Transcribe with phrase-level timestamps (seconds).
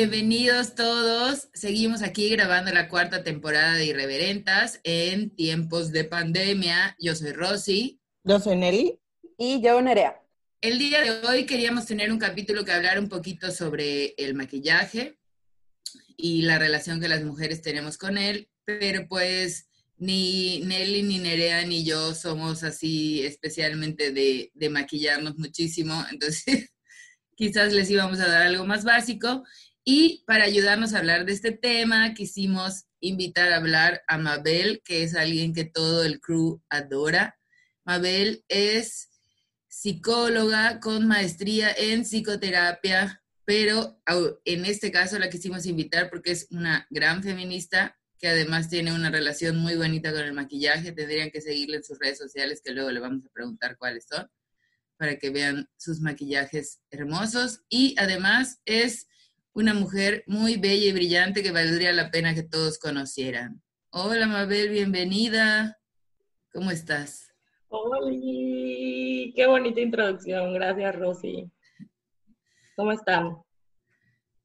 [0.00, 1.50] bienvenidos todos.
[1.52, 6.96] Seguimos aquí grabando la cuarta temporada de Irreverentas en tiempos de pandemia.
[6.98, 8.00] Yo soy Rosy.
[8.24, 8.98] Yo soy Nelly.
[9.36, 10.18] Y yo, Nerea.
[10.62, 15.18] El día de hoy queríamos tener un capítulo que hablar un poquito sobre el maquillaje
[16.16, 21.66] y la relación que las mujeres tenemos con él, pero pues ni Nelly, ni Nerea,
[21.66, 26.70] ni yo somos así especialmente de, de maquillarnos muchísimo, entonces
[27.36, 29.44] quizás les íbamos a dar algo más básico.
[29.84, 35.02] Y para ayudarnos a hablar de este tema, quisimos invitar a hablar a Mabel, que
[35.02, 37.38] es alguien que todo el crew adora.
[37.84, 39.08] Mabel es
[39.68, 44.00] psicóloga con maestría en psicoterapia, pero
[44.44, 49.10] en este caso la quisimos invitar porque es una gran feminista que además tiene una
[49.10, 50.92] relación muy bonita con el maquillaje.
[50.92, 54.28] Tendrían que seguirle en sus redes sociales, que luego le vamos a preguntar cuáles son
[54.98, 57.62] para que vean sus maquillajes hermosos.
[57.70, 59.08] Y además es
[59.52, 63.60] una mujer muy bella y brillante que valdría la pena que todos conocieran.
[63.90, 65.78] Hola Mabel, bienvenida.
[66.52, 67.32] ¿Cómo estás?
[67.68, 70.54] Hola, qué bonita introducción.
[70.54, 71.50] Gracias, Rosy.
[72.76, 73.36] ¿Cómo están?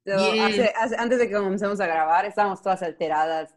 [0.08, 3.56] antes de que comencemos a grabar, estábamos todas alteradas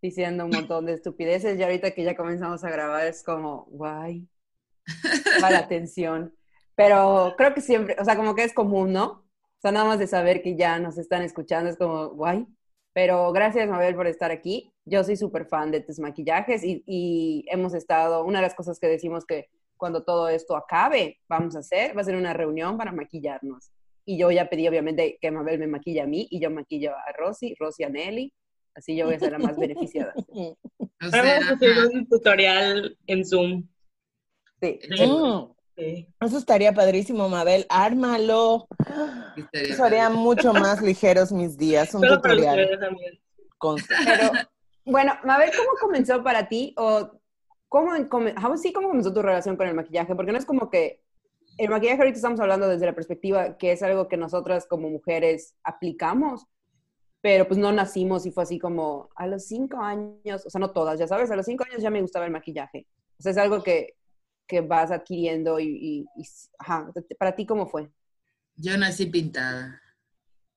[0.00, 4.26] diciendo un montón de estupideces y ahorita que ya comenzamos a grabar es como, guay,
[5.40, 6.34] la atención.
[6.74, 9.25] Pero creo que siempre, o sea, como que es común, ¿no?
[9.66, 12.46] Sea, nada más de saber que ya nos están escuchando es como, guay.
[12.92, 14.70] Pero gracias, Mabel, por estar aquí.
[14.84, 18.78] Yo soy súper fan de tus maquillajes y, y, hemos estado, una de las cosas
[18.78, 22.78] que decimos que cuando todo esto acabe, vamos a hacer, va a ser una reunión
[22.78, 23.72] para maquillarnos.
[24.04, 27.10] Y yo ya pedí, obviamente, que Mabel me maquille a mí y yo maquillo a
[27.18, 28.32] Rosy, Rosy a Nelly.
[28.72, 30.14] Así yo voy a ser la más beneficiada.
[31.00, 33.68] Vamos a hacer un tutorial en Zoom.
[34.60, 35.55] Mm.
[35.76, 36.08] Sí.
[36.20, 37.66] Eso estaría padrísimo, Mabel.
[37.68, 38.66] Ármalo.
[39.52, 41.94] Eso haría mucho más ligeros mis días.
[41.94, 42.68] Un tutorial.
[43.58, 44.30] Pero,
[44.84, 46.74] bueno, Mabel, ¿cómo comenzó para ti?
[46.78, 47.10] O
[47.68, 50.14] cómo, cómo, sí, ¿cómo comenzó tu relación con el maquillaje?
[50.14, 51.02] Porque no es como que
[51.58, 55.56] el maquillaje ahorita estamos hablando desde la perspectiva que es algo que nosotras como mujeres
[55.64, 56.46] aplicamos,
[57.20, 60.70] pero pues no nacimos y fue así como a los cinco años, o sea, no
[60.70, 62.86] todas, ya sabes, a los cinco años ya me gustaba el maquillaje.
[63.18, 63.96] O sea, es algo que
[64.46, 66.06] que vas adquiriendo y,
[66.58, 67.90] ajá, para ti cómo fue?
[68.54, 69.80] Yo nací pintada.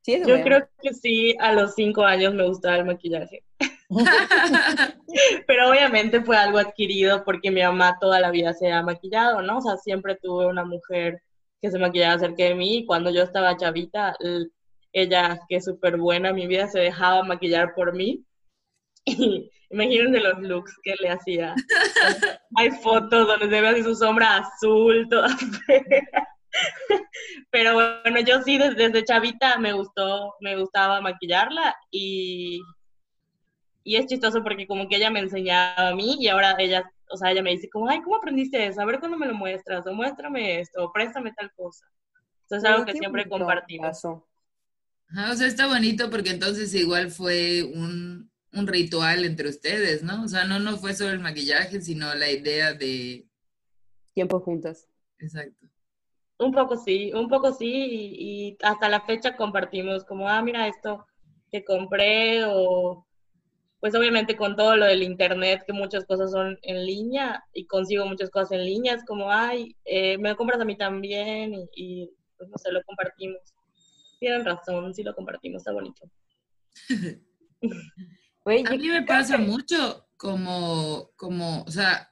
[0.02, 3.44] ¿Sí, Yo creo que sí, a los cinco años me gustaba el maquillaje.
[5.48, 9.58] Pero obviamente fue algo adquirido porque mi mamá toda la vida se ha maquillado, ¿no?
[9.58, 11.22] O sea, siempre tuve una mujer
[11.62, 14.16] que se maquillaba cerca de mí y cuando yo estaba chavita,
[14.94, 18.24] ella, que es súper buena, mi vida se dejaba maquillar por mí.
[19.06, 21.56] Y Imagínense los looks que le hacía.
[22.56, 26.28] Hay fotos donde se ve así su sombra azul, toda fea.
[27.52, 32.60] Pero bueno, yo sí desde, chavita me gustó, me gustaba maquillarla y,
[33.84, 37.18] y es chistoso porque como que ella me enseñaba a mí y ahora ella, o
[37.18, 38.82] sea, ella me dice como, ay, ¿cómo aprendiste eso?
[38.82, 41.86] A ver cuándo me lo muestras, o muéstrame esto, o préstame tal cosa.
[42.44, 44.04] Entonces es algo que siempre compartimos.
[44.04, 44.26] o
[45.36, 50.24] sea, está bonito porque entonces igual fue un, un ritual entre ustedes, ¿no?
[50.24, 53.28] O sea, no, no fue solo el maquillaje, sino la idea de...
[54.14, 54.88] Tiempo juntas.
[55.20, 55.68] Exacto.
[56.40, 61.06] Un poco sí, un poco sí, y, hasta la fecha compartimos como, ah, mira esto
[61.52, 63.06] que compré, o
[63.82, 68.06] pues obviamente con todo lo del internet, que muchas cosas son en línea, y consigo
[68.06, 71.70] muchas cosas en línea, es como, ay, eh, me lo compras a mí también, y,
[71.76, 73.42] y pues no sé, lo compartimos.
[74.20, 76.10] Tienen razón, sí lo compartimos, está bonito.
[78.50, 82.12] a mí me pasa mucho como, como, o sea,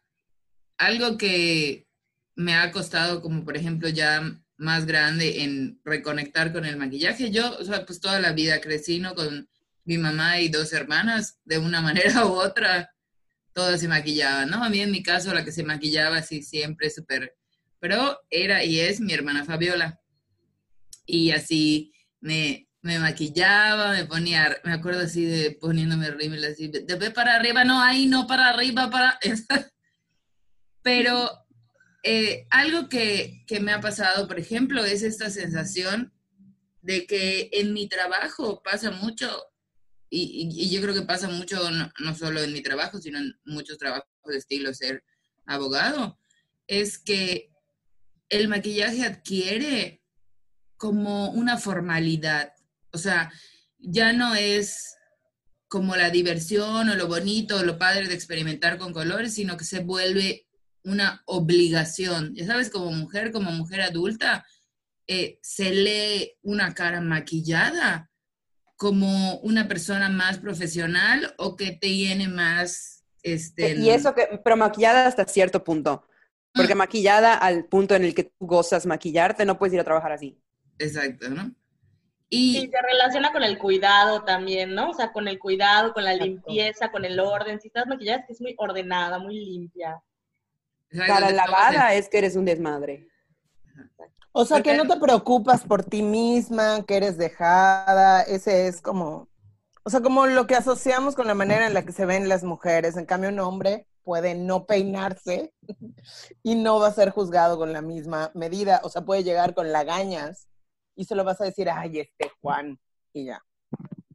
[0.78, 1.88] algo que
[2.36, 4.22] me ha costado como, por ejemplo, ya
[4.58, 7.32] más grande en reconectar con el maquillaje.
[7.32, 9.16] Yo, o sea, pues toda la vida crecí, ¿no?
[9.16, 9.50] Con
[9.86, 12.92] mi mamá y dos hermanas, de una manera u otra,
[13.54, 14.64] todas se maquillaban, ¿no?
[14.64, 17.36] A mí en mi caso la que se maquillaba así siempre súper,
[17.80, 20.00] pero era y es mi hermana Fabiola.
[21.06, 26.96] Y así me, me maquillaba, me ponía, me acuerdo así de poniéndome rímel así, de
[26.96, 29.20] ve para arriba, no, ahí no para arriba, para...
[30.82, 31.30] Pero
[32.04, 36.14] eh, algo que, que, me ha pasado, por ejemplo, es esta sensación
[36.82, 39.30] de que en mi trabajo pasa mucho,
[40.10, 44.08] y, yo creo que pasa mucho no, solo en mi trabajo, sino en muchos trabajos
[44.26, 45.04] de estilo ser
[45.46, 46.18] abogado,
[46.68, 47.52] es que
[48.30, 50.02] el maquillaje adquiere
[50.78, 52.54] como una formalidad
[52.98, 53.32] o sea,
[53.78, 54.96] ya no es
[55.68, 59.66] como la diversión o lo bonito o lo padre de experimentar con colores, sino que
[59.66, 60.48] se vuelve
[60.84, 62.34] una obligación.
[62.34, 64.46] Ya sabes, como mujer, como mujer adulta,
[65.08, 68.10] eh, se lee una cara maquillada
[68.78, 74.56] como una persona más profesional o que te llene más este y eso que pero
[74.56, 76.08] maquillada hasta cierto punto
[76.54, 76.76] porque ah.
[76.76, 80.40] maquillada al punto en el que tú gozas maquillarte no puedes ir a trabajar así
[80.78, 81.56] exacto no
[82.30, 84.90] y se relaciona con el cuidado también, ¿no?
[84.90, 87.60] O sea, con el cuidado, con la limpieza, con el orden.
[87.62, 90.02] Si estás maquillada es que es muy ordenada, muy limpia.
[90.90, 93.08] Cara lavada es que eres un desmadre.
[94.34, 99.30] O sea, que no te preocupas por ti misma, que eres dejada, ese es como,
[99.84, 102.44] o sea, como lo que asociamos con la manera en la que se ven las
[102.44, 102.98] mujeres.
[102.98, 105.54] En cambio, un hombre puede no peinarse
[106.44, 108.82] y no va a ser juzgado con la misma medida.
[108.84, 110.48] O sea, puede llegar con lagañas
[110.98, 112.78] y se lo vas a decir, ay, este Juan,
[113.14, 113.42] y ya.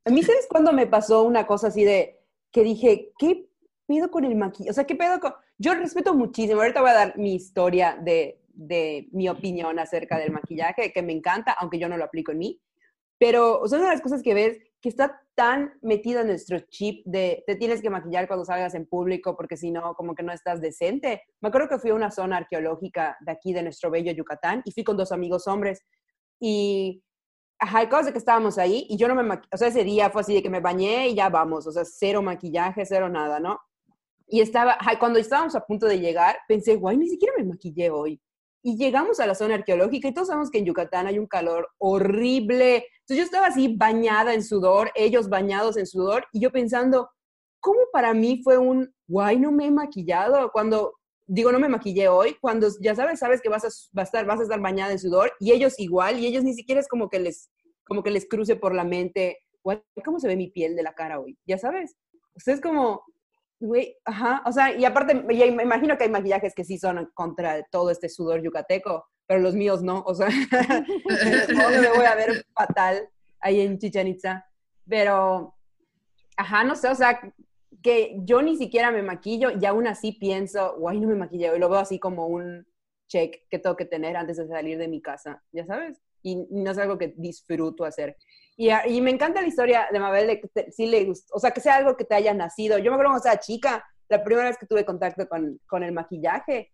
[0.05, 2.21] A mí, ¿sabes cuando me pasó una cosa así de
[2.51, 3.49] que dije, ¿qué
[3.87, 4.71] pedo con el maquillaje?
[4.71, 5.33] O sea, ¿qué pedo con...?
[5.59, 10.33] Yo respeto muchísimo, ahorita voy a dar mi historia de, de mi opinión acerca del
[10.33, 12.61] maquillaje, que me encanta, aunque yo no lo aplico en mí.
[13.19, 16.59] Pero o sea, una de las cosas que ves que está tan metido en nuestro
[16.69, 20.25] chip de te tienes que maquillar cuando salgas en público porque si no, como que
[20.25, 21.23] no estás decente.
[21.41, 24.73] Me acuerdo que fui a una zona arqueológica de aquí, de nuestro bello Yucatán, y
[24.73, 25.85] fui con dos amigos hombres
[26.45, 27.01] y
[27.61, 30.23] hay cosas de que estábamos ahí y yo no me o sea, ese día fue
[30.23, 33.61] así de que me bañé y ya vamos, o sea, cero maquillaje, cero nada, ¿no?
[34.27, 38.21] Y estaba, cuando estábamos a punto de llegar, pensé, guay, ni siquiera me maquillé hoy.
[38.61, 41.69] Y llegamos a la zona arqueológica y todos sabemos que en Yucatán hay un calor
[41.79, 42.87] horrible.
[43.01, 47.09] Entonces yo estaba así bañada en sudor, ellos bañados en sudor, y yo pensando,
[47.61, 50.51] ¿cómo para mí fue un, guay, no me he maquillado?
[50.51, 50.95] Cuando
[51.27, 54.43] digo, no me maquillé hoy, cuando ya sabes, sabes que vas a, estar, vas a
[54.43, 57.51] estar bañada en sudor y ellos igual, y ellos ni siquiera es como que les,
[57.85, 59.39] como que les cruce por la mente,
[60.05, 61.39] ¿cómo se ve mi piel de la cara hoy?
[61.47, 61.97] Ya sabes.
[62.35, 63.03] O es como,
[63.61, 67.63] güey, ajá, o sea, y aparte, me imagino que hay maquillajes que sí son contra
[67.71, 70.29] todo este sudor yucateco, pero los míos no, o sea,
[71.55, 73.09] no me voy a ver fatal
[73.41, 74.45] ahí en Chichen Itza,
[74.89, 75.55] pero,
[76.37, 77.21] ajá, no sé, o sea,
[77.83, 81.59] que yo ni siquiera me maquillo y aún así pienso, guay, no me maquillo, y
[81.59, 82.67] lo veo así como un
[83.09, 86.71] check que tengo que tener antes de salir de mi casa, ya sabes, y no
[86.71, 88.17] es algo que disfruto hacer.
[88.57, 91.61] Y, y me encanta la historia de Mabel que sí le gusta, o sea, que
[91.61, 92.79] sea algo que te haya nacido.
[92.79, 95.93] Yo me acuerdo cuando era chica, la primera vez que tuve contacto con, con el
[95.93, 96.71] maquillaje,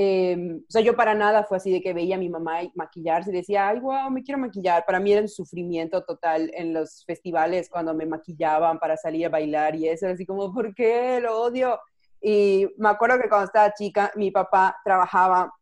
[0.00, 3.30] Em, o sea, yo para nada fue así de que veía a mi mamá maquillarse
[3.30, 4.84] y decía, ay, wow, me quiero maquillar.
[4.86, 9.28] Para mí era un sufrimiento total en los festivales cuando me maquillaban para salir a
[9.28, 11.18] bailar y eso, así como, ¿por qué?
[11.20, 11.80] Lo odio.
[12.20, 15.52] Y me acuerdo que cuando estaba chica, mi papá trabajaba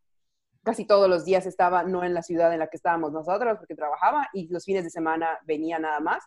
[0.63, 3.73] casi todos los días, estaba no en la ciudad en la que estábamos nosotros, porque
[3.73, 6.23] trabajaba, y los fines de semana venía nada más.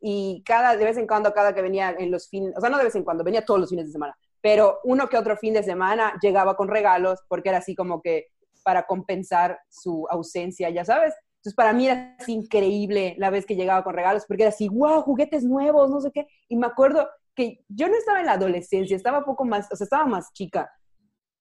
[0.00, 2.78] Y cada, de vez en cuando, cada que venía en los fines, o sea, no
[2.78, 5.54] de vez en cuando, venía todos los fines de semana pero uno que otro fin
[5.54, 8.26] de semana llegaba con regalos porque era así como que
[8.64, 11.14] para compensar su ausencia, ya sabes.
[11.36, 15.02] Entonces, para mí era increíble la vez que llegaba con regalos, porque era así, wow,
[15.02, 16.26] juguetes nuevos, no sé qué.
[16.48, 19.84] Y me acuerdo que yo no estaba en la adolescencia, estaba poco más, o sea,
[19.84, 20.70] estaba más chica.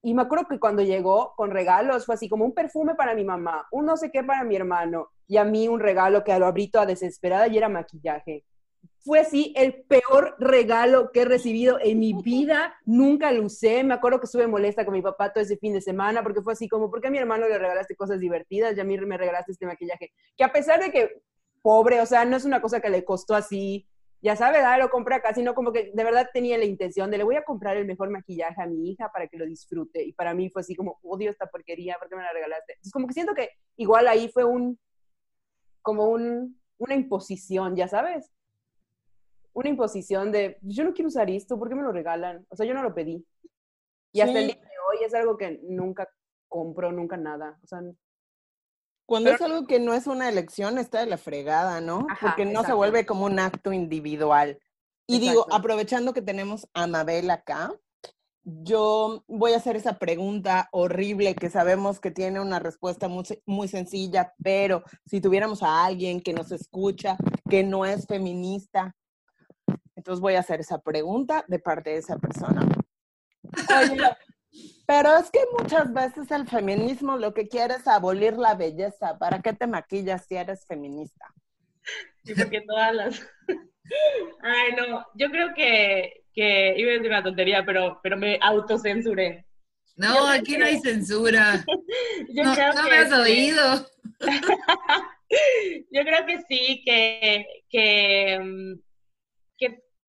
[0.03, 3.23] Y me acuerdo que cuando llegó con regalos fue así como un perfume para mi
[3.23, 6.47] mamá, un no sé qué para mi hermano, y a mí un regalo que lo
[6.47, 8.43] abrí toda desesperada y era maquillaje
[9.03, 12.75] fue así el peor regalo que he recibido en mi vida.
[12.85, 13.83] Nunca lo usé.
[13.83, 16.53] Me acuerdo que estuve molesta con mi papá todo ese fin de semana porque fue
[16.53, 19.17] así como, ¿por qué a mi hermano le regalaste cosas divertidas y a mí me
[19.17, 20.11] regalaste este maquillaje?
[20.37, 21.21] Que a pesar de que,
[21.61, 23.87] pobre, o sea, no es una cosa que le costó así,
[24.21, 27.17] ya sabes, ah, lo compré acá, sino como que de verdad tenía la intención de
[27.17, 30.03] le voy a comprar el mejor maquillaje a mi hija para que lo disfrute.
[30.03, 32.73] Y para mí fue así como, odio esta porquería, ¿por qué me la regalaste?
[32.73, 34.79] Entonces como que siento que igual ahí fue un,
[35.81, 38.31] como un, una imposición, ya sabes
[39.53, 42.45] una imposición de, yo no quiero usar esto, ¿por qué me lo regalan?
[42.49, 43.25] O sea, yo no lo pedí.
[44.13, 46.09] Y hasta el día de hoy es algo que nunca
[46.47, 47.59] compro, nunca nada.
[47.63, 47.81] O sea,
[49.05, 52.07] cuando es algo que no es una elección, está de la fregada, ¿no?
[52.21, 54.57] Porque no se vuelve como un acto individual.
[55.05, 57.73] Y digo, aprovechando que tenemos a Mabel acá,
[58.43, 63.67] yo voy a hacer esa pregunta horrible que sabemos que tiene una respuesta muy, muy
[63.67, 67.17] sencilla, pero si tuviéramos a alguien que nos escucha,
[67.49, 68.95] que no es feminista,
[70.01, 72.67] entonces voy a hacer esa pregunta de parte de esa persona.
[74.87, 79.19] pero es que muchas veces el feminismo lo que quiere es abolir la belleza.
[79.19, 81.31] ¿Para qué te maquillas si eres feminista?
[82.23, 83.21] Sí, porque todas las...
[84.41, 89.45] Ay, no, yo creo que, que iba a decir una tontería, pero, pero me autocensuré.
[89.97, 91.63] No, aquí no hay censura.
[92.33, 92.55] no,
[92.89, 93.87] me has oído.
[95.91, 98.90] yo creo que sí, que, que, mm, que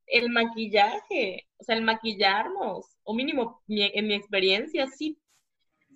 [0.06, 5.18] el maquillaje, o sea, el maquillarnos, o mínimo en mi experiencia, sí,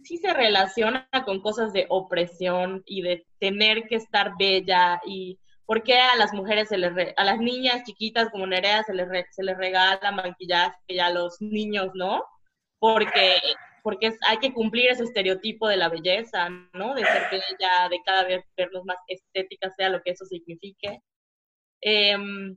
[0.04, 5.82] sí se relaciona con cosas de opresión y de tener que estar bella y ¿Por
[5.82, 9.42] qué a las mujeres, se les a las niñas chiquitas como Nerea se les, se
[9.42, 12.24] les regala maquillaje y a los niños no?
[12.78, 13.40] Porque,
[13.82, 16.94] porque hay que cumplir ese estereotipo de la belleza, ¿no?
[16.94, 21.00] De ser bella, de cada vez vernos más estética, sea lo que eso signifique.
[21.80, 22.56] Em,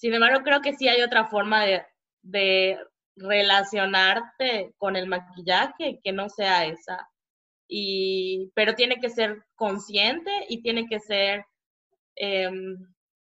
[0.00, 1.84] sin embargo, creo que sí hay otra forma de,
[2.22, 2.78] de
[3.16, 7.08] relacionarte con el maquillaje que no sea esa.
[7.68, 11.44] Y, pero tiene que ser consciente y tiene que ser
[12.22, 12.76] Em,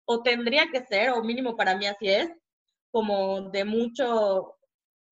[0.05, 2.29] o tendría que ser, o mínimo para mí así es,
[2.91, 4.57] como de mucho, o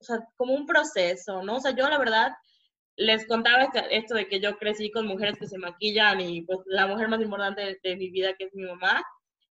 [0.01, 1.57] sea, como un proceso, ¿no?
[1.57, 2.33] O sea, yo la verdad
[2.97, 6.87] les contaba esto de que yo crecí con mujeres que se maquillan y pues la
[6.87, 9.01] mujer más importante de, mi vida que es mi mamá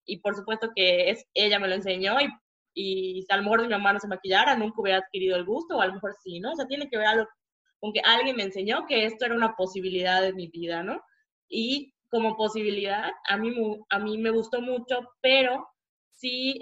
[0.07, 2.29] y por supuesto que es ella me lo enseñó y,
[2.75, 5.77] y si a lo mejor mi mamá no se maquillara nunca hubiera adquirido el gusto
[5.77, 6.53] o a lo mejor sí, ¿no?
[6.53, 7.27] O sea, tiene que ver algo
[7.81, 11.03] con que alguien me enseñó que esto era una posibilidad de mi vida, ¿no?
[11.49, 13.55] Y como posibilidad, a mí,
[13.91, 15.69] a mí me gustó mucho, pero
[16.13, 16.59] sí,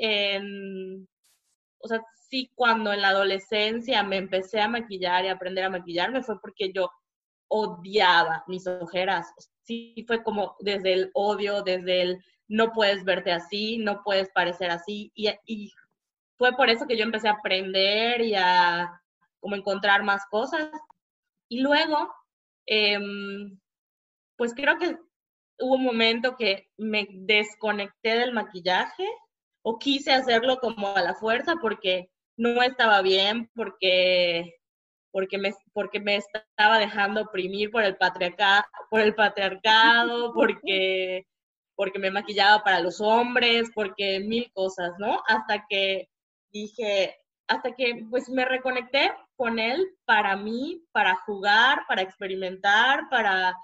[1.78, 6.22] o sea, sí cuando en la adolescencia me empecé a maquillar y aprender a maquillarme
[6.22, 6.90] fue porque yo
[7.48, 9.32] odiaba mis ojeras.
[9.62, 14.70] Sí, fue como desde el odio, desde el no puedes verte así, no puedes parecer
[14.70, 15.12] así.
[15.14, 15.72] Y,
[16.36, 19.00] fue por eso que yo empecé a aprender y a
[19.40, 20.68] como encontrar más cosas.
[21.48, 22.12] Y luego,
[22.66, 23.58] em,
[24.36, 24.98] pues creo que
[25.60, 29.08] hubo un momento que me desconecté del maquillaje
[29.62, 34.56] o quise hacerlo como a la fuerza porque no estaba bien, porque,
[35.14, 41.24] porque, me, porque me estaba dejando oprimir por el, patriarca, por el patriarcado, porque,
[41.76, 45.22] porque me maquillaba para los hombres, porque mil cosas, ¿no?
[45.28, 46.08] Hasta que
[46.52, 47.16] dije,
[47.46, 53.54] hasta que pues me reconecté con él para mí, para jugar, para experimentar, para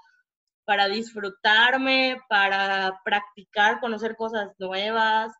[0.63, 5.33] para disfrutarme, para practicar, conocer cosas nuevas.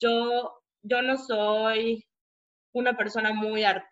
[0.00, 2.06] Yo, yo no soy
[2.72, 3.89] una persona muy artística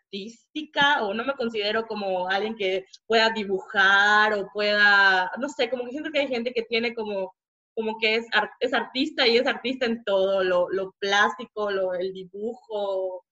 [1.02, 5.90] o no me considero como alguien que pueda dibujar o pueda, no sé, como que
[5.92, 7.34] siento que hay gente que tiene como,
[7.74, 8.26] como que es,
[8.60, 13.24] es artista y es artista en todo, lo, lo plástico, lo, el dibujo,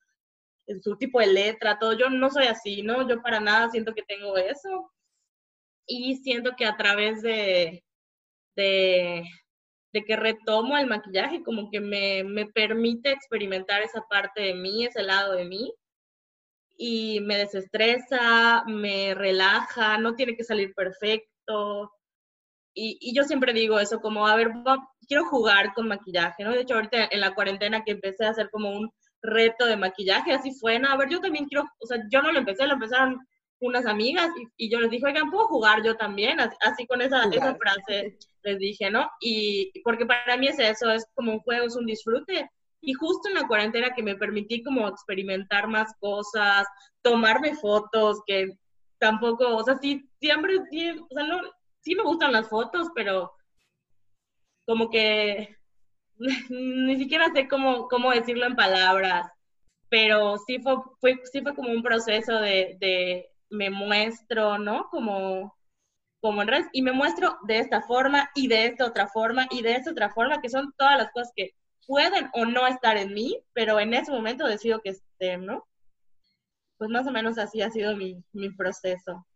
[0.67, 1.93] en su tipo de letra, todo.
[1.95, 3.09] Yo no soy así, ¿no?
[3.09, 4.91] Yo para nada siento que tengo eso
[5.87, 7.85] y siento que a través de,
[8.57, 9.25] de,
[10.07, 15.03] que retomo el maquillaje, como que me, me, permite experimentar esa parte de mí, ese
[15.03, 15.73] lado de mí,
[16.77, 21.93] y me desestresa, me relaja, no tiene que salir perfecto.
[22.75, 24.53] Y, y yo siempre digo eso, como, a ver,
[25.09, 26.53] quiero jugar con maquillaje, ¿no?
[26.53, 28.91] De hecho, ahorita en la cuarentena que empecé a hacer como un
[29.23, 32.39] reto de maquillaje, así fue, a ver, yo también quiero, o sea, yo no lo
[32.39, 33.19] empecé, lo empezaron
[33.61, 36.39] unas amigas y, yo les dije, oigan, ¿puedo jugar yo también?
[36.41, 39.11] Así, con esa, esa, frase les dije, ¿no?
[39.21, 42.51] Y porque para mí es eso, es como un juego, es un disfrute.
[42.87, 46.69] Y justo en la cuarentena que me permití como experimentar más cosas,
[47.03, 48.57] tomarme fotos, que
[48.99, 51.41] tampoco, o sea, sí, siempre, sí, o sea, no,
[51.81, 53.33] sí me gustan las fotos, pero
[54.67, 55.57] como que
[56.49, 59.33] ni siquiera sé cómo, cómo decirlo en palabras,
[59.89, 60.77] pero sí fue,
[61.33, 64.89] sí fue como un proceso de, de me muestro, ¿no?
[64.91, 65.57] Como,
[66.21, 69.63] como en redes, y me muestro de esta forma y de esta otra forma y
[69.63, 71.51] de esta otra forma, que son todas las cosas que
[71.87, 75.67] pueden o no estar en mí, pero en ese momento decido que estén, ¿no?
[76.79, 79.27] Pues más o menos así ha sido mi, mi proceso.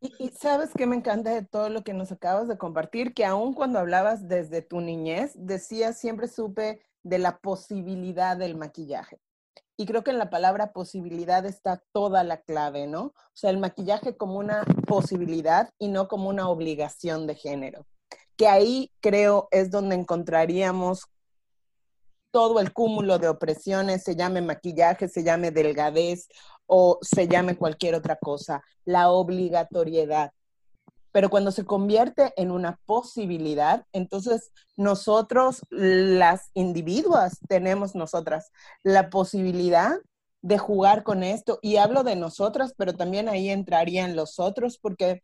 [0.00, 3.54] Y, sabes que me encanta de todo lo que nos acabas de compartir, que aún
[3.54, 9.18] cuando hablabas desde tu niñez, decías, siempre supe de la posibilidad del maquillaje.
[9.78, 13.04] Y creo que en la palabra posibilidad está toda la clave, ¿no?
[13.04, 17.86] O sea, el maquillaje como una posibilidad y no como una obligación de género.
[18.36, 21.06] Que ahí creo es donde encontraríamos
[22.30, 26.28] todo el cúmulo de opresiones, se llame maquillaje, se llame delgadez
[26.66, 30.32] o se llame cualquier otra cosa, la obligatoriedad
[31.16, 38.52] pero cuando se convierte en una posibilidad, entonces nosotros, las individuas, tenemos nosotras
[38.82, 39.96] la posibilidad
[40.42, 41.58] de jugar con esto.
[41.62, 45.22] Y hablo de nosotras, pero también ahí entrarían los otros, porque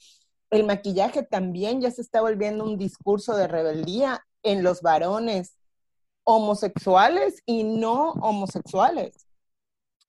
[0.48, 5.58] el maquillaje también ya se está volviendo un discurso de rebeldía en los varones
[6.24, 9.26] homosexuales y no homosexuales,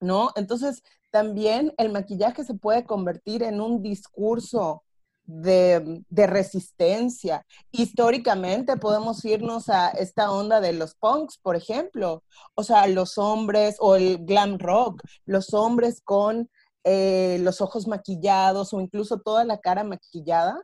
[0.00, 0.30] ¿no?
[0.36, 4.82] Entonces, también el maquillaje se puede convertir en un discurso
[5.26, 7.46] de, resistencia.
[7.70, 12.22] Históricamente podemos irnos a esta onda de los punks, por ejemplo,
[12.54, 16.50] o sea, los hombres o el glam rock, los hombres con
[16.84, 20.60] eh, los ojos maquillados o incluso toda la cara maquillada,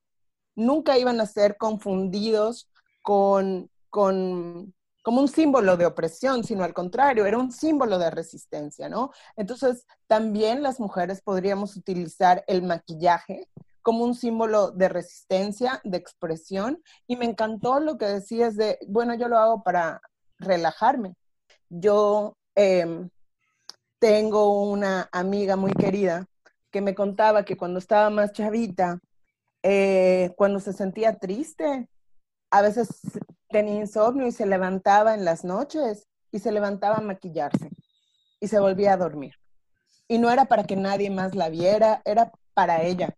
[0.54, 2.69] nunca iban a ser confundidos
[3.02, 8.88] con, con como un símbolo de opresión, sino al contrario, era un símbolo de resistencia,
[8.88, 9.12] ¿no?
[9.37, 13.49] Entonces, también las mujeres podríamos utilizar el maquillaje
[13.83, 19.14] como un símbolo de resistencia, de expresión, y me encantó lo que decías de, bueno,
[19.14, 20.02] yo lo hago para
[20.38, 21.14] relajarme.
[21.71, 23.09] Yo em,
[23.99, 26.26] tengo una amiga muy querida
[26.71, 29.00] que me contaba que cuando estaba más chavita,
[29.62, 31.88] eh, cuando se sentía triste,
[32.50, 32.88] a veces
[33.50, 37.71] tenía insomnio y se levantaba en las noches y se levantaba a maquillarse
[38.40, 39.35] y se volvía a dormir.
[40.09, 43.14] Y no era para que nadie más la viera, era para ella,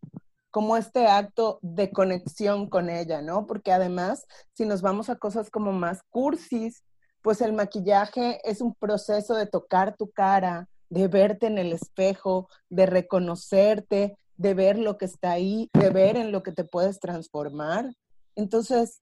[0.50, 3.46] como este acto de conexión con ella, ¿no?
[3.46, 6.82] Porque además, si nos vamos a cosas como más cursis,
[7.22, 12.48] pues el maquillaje es un proceso de tocar tu cara, de verte en el espejo,
[12.68, 17.00] de reconocerte, de ver lo que está ahí, de ver en lo que te puedes
[17.00, 17.94] transformar.
[18.34, 19.00] Entonces,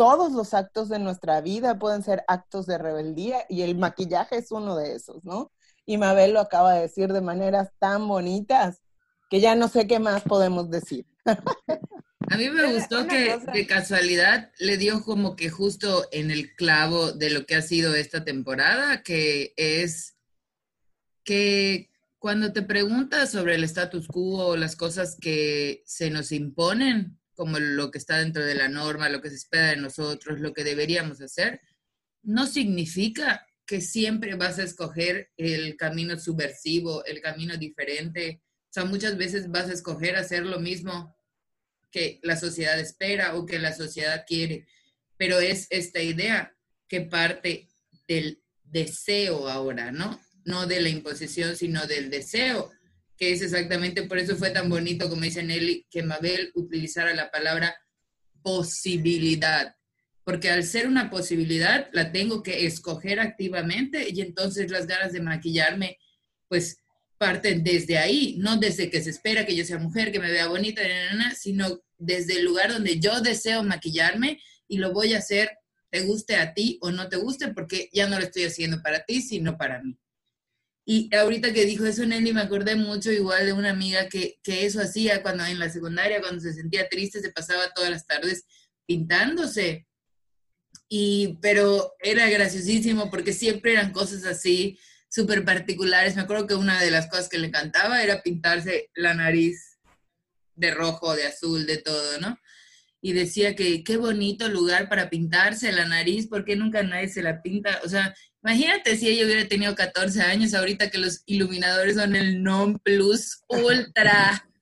[0.00, 4.50] todos los actos de nuestra vida pueden ser actos de rebeldía y el maquillaje es
[4.50, 5.52] uno de esos, ¿no?
[5.84, 8.80] Y Mabel lo acaba de decir de maneras tan bonitas
[9.28, 11.04] que ya no sé qué más podemos decir.
[11.26, 17.12] A mí me gustó que de casualidad le dio como que justo en el clavo
[17.12, 20.16] de lo que ha sido esta temporada, que es
[21.24, 27.19] que cuando te preguntas sobre el status quo o las cosas que se nos imponen,
[27.40, 30.52] como lo que está dentro de la norma, lo que se espera de nosotros, lo
[30.52, 31.62] que deberíamos hacer,
[32.22, 38.42] no significa que siempre vas a escoger el camino subversivo, el camino diferente.
[38.64, 41.16] O sea, muchas veces vas a escoger hacer lo mismo
[41.90, 44.66] que la sociedad espera o que la sociedad quiere.
[45.16, 46.54] Pero es esta idea
[46.88, 47.70] que parte
[48.06, 50.20] del deseo ahora, ¿no?
[50.44, 52.70] No de la imposición, sino del deseo
[53.20, 57.30] que es exactamente por eso fue tan bonito, como dice Nelly, que Mabel utilizara la
[57.30, 57.76] palabra
[58.42, 59.76] posibilidad,
[60.24, 65.20] porque al ser una posibilidad la tengo que escoger activamente y entonces las ganas de
[65.20, 65.98] maquillarme
[66.48, 66.78] pues
[67.18, 70.46] parten desde ahí, no desde que se espera que yo sea mujer, que me vea
[70.46, 70.80] bonita,
[71.36, 75.50] sino desde el lugar donde yo deseo maquillarme y lo voy a hacer,
[75.90, 79.04] te guste a ti o no te guste, porque ya no lo estoy haciendo para
[79.04, 79.98] ti, sino para mí.
[80.92, 84.66] Y ahorita que dijo eso Nelly, me acordé mucho igual de una amiga que, que
[84.66, 88.44] eso hacía cuando en la secundaria, cuando se sentía triste, se pasaba todas las tardes
[88.86, 89.86] pintándose.
[90.88, 96.16] Y, pero era graciosísimo porque siempre eran cosas así súper particulares.
[96.16, 99.78] Me acuerdo que una de las cosas que le encantaba era pintarse la nariz
[100.56, 102.36] de rojo, de azul, de todo, ¿no?
[103.02, 107.40] Y decía que qué bonito lugar para pintarse la nariz, porque nunca nadie se la
[107.40, 107.80] pinta.
[107.84, 112.42] O sea, Imagínate si ella hubiera tenido 14 años ahorita que los iluminadores son el
[112.42, 114.44] non plus ultra.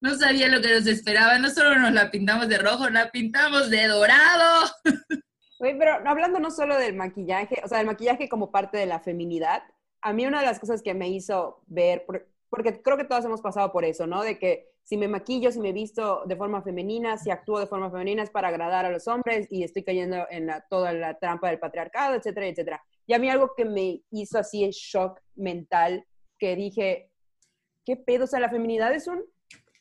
[0.00, 3.68] No sabía lo que nos esperaba, no solo nos la pintamos de rojo, la pintamos
[3.68, 4.70] de dorado.
[5.58, 9.00] Oye, pero hablando no solo del maquillaje, o sea, el maquillaje como parte de la
[9.00, 9.64] feminidad,
[10.00, 12.06] a mí una de las cosas que me hizo ver,
[12.48, 14.22] porque creo que todos hemos pasado por eso, ¿no?
[14.22, 17.90] De que si me maquillo, si me visto de forma femenina, si actúo de forma
[17.90, 21.58] femenina es para agradar a los hombres y estoy cayendo en toda la trampa del
[21.58, 22.82] patriarcado, etcétera, etcétera.
[23.06, 26.06] Y a mí algo que me hizo así el shock mental,
[26.38, 27.10] que dije,
[27.84, 28.24] ¿qué pedo?
[28.24, 29.22] O sea, la feminidad es, un,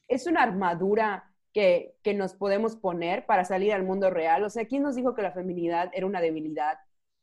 [0.09, 4.43] es una armadura que, que nos podemos poner para salir al mundo real.
[4.43, 6.79] O sea, ¿quién nos dijo que la feminidad era una debilidad?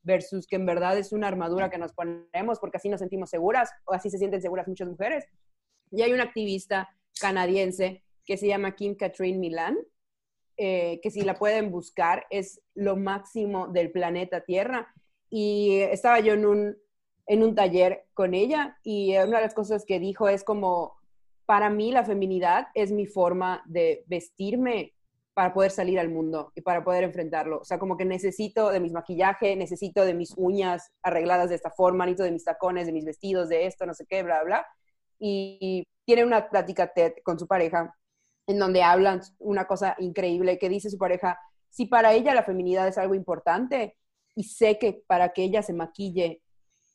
[0.07, 3.71] versus que en verdad es una armadura que nos ponemos porque así nos sentimos seguras
[3.87, 5.25] o así se sienten seguras muchas mujeres.
[5.91, 6.91] Y hay una activista
[7.21, 9.77] canadiense que se llama Kim Catherine Milan,
[10.57, 14.93] eh, que si la pueden buscar es lo máximo del planeta Tierra.
[15.31, 16.77] Y estaba yo en un,
[17.27, 20.95] en un taller con ella y una de las cosas que dijo es como,
[21.47, 24.95] para mí la feminidad es mi forma de vestirme
[25.35, 27.59] para poder salir al mundo y para poder enfrentarlo.
[27.59, 31.71] O sea, como que necesito de mis maquillaje, necesito de mis uñas arregladas de esta
[31.71, 34.65] forma, necesito de mis tacones, de mis vestidos, de esto, no sé qué, bla, bla.
[35.19, 37.95] Y tiene una plática con su pareja
[38.47, 41.39] en donde hablan una cosa increíble que dice su pareja,
[41.71, 43.97] si para ella la feminidad es algo importante
[44.35, 46.43] y sé que para que ella se maquille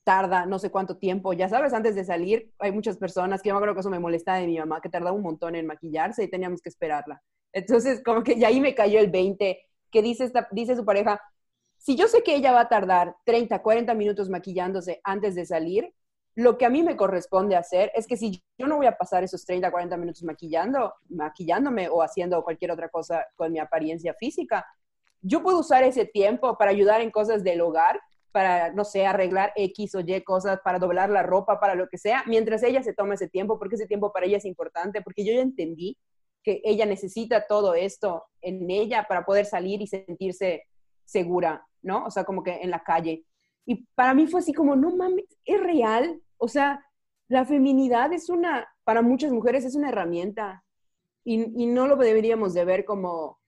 [0.03, 3.55] tarda no sé cuánto tiempo, ya sabes, antes de salir hay muchas personas que yo
[3.55, 6.23] me acuerdo que eso me molesta de mi mamá, que tardaba un montón en maquillarse
[6.23, 7.21] y teníamos que esperarla.
[7.53, 9.59] Entonces, como que ya ahí me cayó el 20,
[9.91, 11.21] que dice, dice su pareja,
[11.77, 15.93] si yo sé que ella va a tardar 30, 40 minutos maquillándose antes de salir,
[16.39, 19.25] lo que a mí me corresponde hacer es que si yo no voy a pasar
[19.25, 24.65] esos 30, 40 minutos maquillando, maquillándome o haciendo cualquier otra cosa con mi apariencia física,
[25.21, 27.99] yo puedo usar ese tiempo para ayudar en cosas del hogar,
[28.31, 31.97] para, no sé, arreglar X o Y cosas, para doblar la ropa, para lo que
[31.97, 35.25] sea, mientras ella se toma ese tiempo, porque ese tiempo para ella es importante, porque
[35.25, 35.97] yo ya entendí
[36.41, 40.63] que ella necesita todo esto en ella para poder salir y sentirse
[41.03, 42.05] segura, ¿no?
[42.05, 43.25] O sea, como que en la calle.
[43.65, 46.21] Y para mí fue así como, no mames, es real.
[46.39, 46.83] O sea,
[47.27, 50.63] la feminidad es una, para muchas mujeres es una herramienta
[51.23, 53.39] y, y no lo deberíamos de ver como,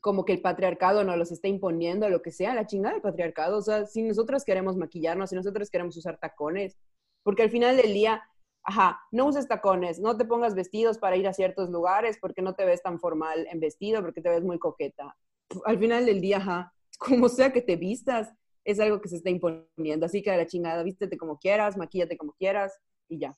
[0.00, 3.58] como que el patriarcado nos los está imponiendo, lo que sea, la chingada del patriarcado.
[3.58, 6.76] O sea, si nosotros queremos maquillarnos, si nosotros queremos usar tacones,
[7.22, 8.22] porque al final del día,
[8.62, 12.54] ajá, no uses tacones, no te pongas vestidos para ir a ciertos lugares porque no
[12.54, 15.16] te ves tan formal en vestido, porque te ves muy coqueta.
[15.64, 18.32] Al final del día, ajá, como sea que te vistas,
[18.68, 20.04] es algo que se está imponiendo.
[20.04, 22.78] Así que a la chingada, vístete como quieras, maquíllate como quieras
[23.08, 23.34] y ya.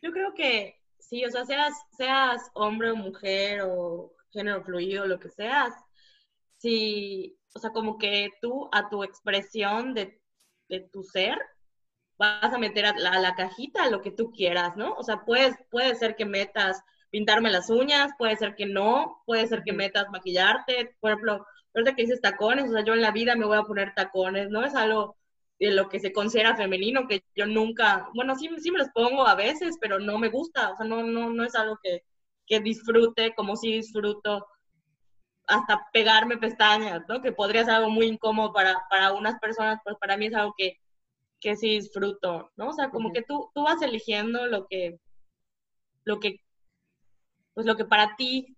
[0.00, 5.20] Yo creo que sí, o sea, seas, seas hombre o mujer o género fluido, lo
[5.20, 5.74] que seas,
[6.56, 10.18] si, o sea, como que tú a tu expresión de,
[10.70, 11.38] de tu ser
[12.16, 14.94] vas a meter a la, cajita lo que tú quieras, ¿no?
[14.94, 19.46] O sea, puedes, puede ser que metas pintarme las uñas, puede ser que no, puede
[19.46, 23.10] ser que metas maquillarte, por ejemplo, ahorita que dices tacones, o sea, yo en la
[23.10, 24.64] vida me voy a poner tacones, ¿no?
[24.64, 25.16] Es algo
[25.58, 29.26] de lo que se considera femenino, que yo nunca, bueno, sí, sí me los pongo
[29.26, 32.04] a veces, pero no me gusta, o sea, no, no, no es algo que,
[32.46, 34.46] que disfrute como si disfruto
[35.46, 37.20] hasta pegarme pestañas, ¿no?
[37.20, 40.54] Que podría ser algo muy incómodo para, para unas personas, pues para mí es algo
[40.56, 40.78] que,
[41.40, 42.68] que sí disfruto, ¿no?
[42.68, 44.98] O sea, como que tú, tú vas eligiendo lo que,
[46.04, 46.40] lo que,
[47.52, 48.56] pues lo que para ti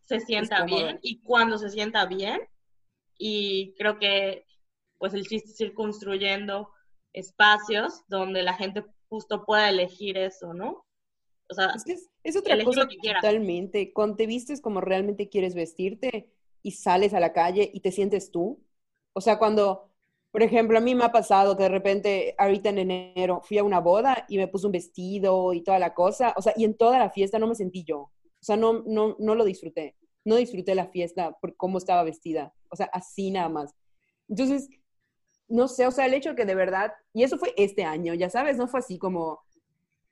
[0.00, 2.40] se sienta bien y cuando se sienta bien.
[3.24, 4.44] Y creo que,
[4.98, 6.70] pues el chiste es ir construyendo
[7.12, 10.84] espacios donde la gente justo pueda elegir eso, ¿no?
[11.48, 13.92] O sea, es, que es, otra cosa totalmente.
[13.92, 16.32] Cuando te vistes como realmente quieres vestirte
[16.62, 18.60] y sales a la calle y te sientes tú.
[19.12, 19.92] O sea, cuando
[20.32, 23.64] por ejemplo, a mí me ha pasado que de repente, ahorita en enero, fui a
[23.64, 26.74] una boda y me puse un vestido y toda la cosa, o sea, y en
[26.74, 30.36] toda la fiesta no me sentí yo, o sea, no, no, no lo disfruté, no
[30.36, 33.74] disfruté la fiesta por cómo estaba vestida, o sea, así nada más.
[34.28, 34.68] Entonces,
[35.48, 38.30] no sé, o sea, el hecho que de verdad, y eso fue este año, ya
[38.30, 39.40] sabes, no fue así como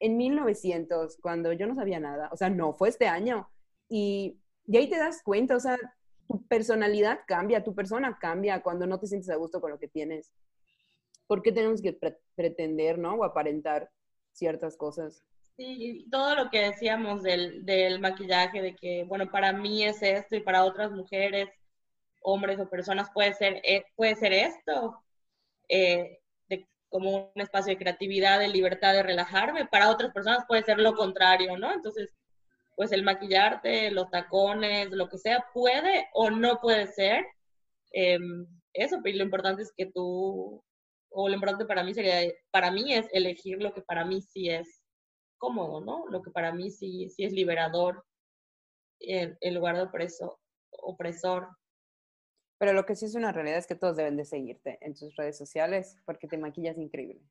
[0.00, 3.48] en 1900, cuando yo no sabía nada, o sea, no, fue este año.
[3.88, 5.76] Y, y ahí te das cuenta, o sea,
[6.26, 9.88] tu personalidad cambia, tu persona cambia cuando no te sientes a gusto con lo que
[9.88, 10.32] tienes.
[11.26, 11.98] ¿Por qué tenemos que
[12.34, 13.14] pretender, no?
[13.14, 13.90] O aparentar
[14.32, 15.24] ciertas cosas.
[15.60, 20.34] Sí, todo lo que decíamos del, del, maquillaje, de que, bueno, para mí es esto
[20.36, 21.50] y para otras mujeres,
[22.22, 25.02] hombres o personas puede ser, eh, puede ser esto,
[25.68, 30.62] eh, de, como un espacio de creatividad, de libertad, de relajarme, para otras personas puede
[30.64, 31.72] ser lo contrario, ¿no?
[31.74, 32.14] Entonces,
[32.76, 37.26] pues el maquillarte, los tacones, lo que sea, puede o no puede ser.
[37.92, 40.64] Em, eso, pero lo importante es que tú,
[41.10, 44.48] o lo importante para mí sería, para mí es elegir lo que para mí sí
[44.50, 44.79] es
[45.40, 46.06] cómodo, ¿no?
[46.08, 48.04] Lo que para mí sí, sí es liberador
[49.00, 49.82] en, lugar de
[50.70, 51.48] opresor.
[52.58, 55.16] Pero lo que sí es una realidad es que todos deben de seguirte en tus
[55.16, 57.22] redes sociales porque te maquillas increíble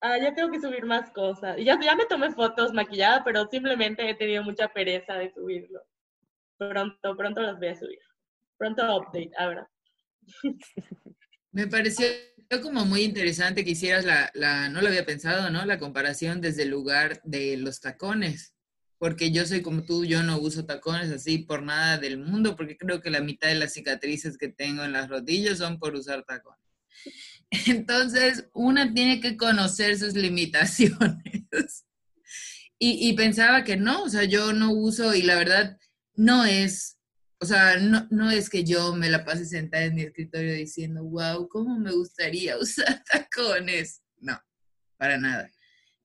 [0.00, 1.56] ah, ya tengo que subir más cosas.
[1.58, 5.82] Ya, ya me tomé fotos maquillada, pero simplemente he tenido mucha pereza de subirlo.
[6.56, 7.98] Pronto, pronto las voy a subir.
[8.56, 9.68] Pronto update, ahora.
[11.52, 12.06] Me pareció
[12.62, 15.64] como muy interesante que hicieras la, la, no lo había pensado, ¿no?
[15.64, 18.54] La comparación desde el lugar de los tacones.
[18.98, 22.76] Porque yo soy como tú, yo no uso tacones así por nada del mundo, porque
[22.76, 26.24] creo que la mitad de las cicatrices que tengo en las rodillas son por usar
[26.24, 26.60] tacones.
[27.66, 30.94] Entonces, una tiene que conocer sus limitaciones.
[32.82, 35.76] Y, pensaba que no, o sea, yo no uso y la verdad
[36.14, 36.96] no es,
[37.40, 41.02] o sea, no, no es que yo me la pase sentada en mi escritorio diciendo,
[41.04, 44.02] wow, ¿cómo me gustaría usar tacones?
[44.18, 44.38] No,
[44.98, 45.50] para nada.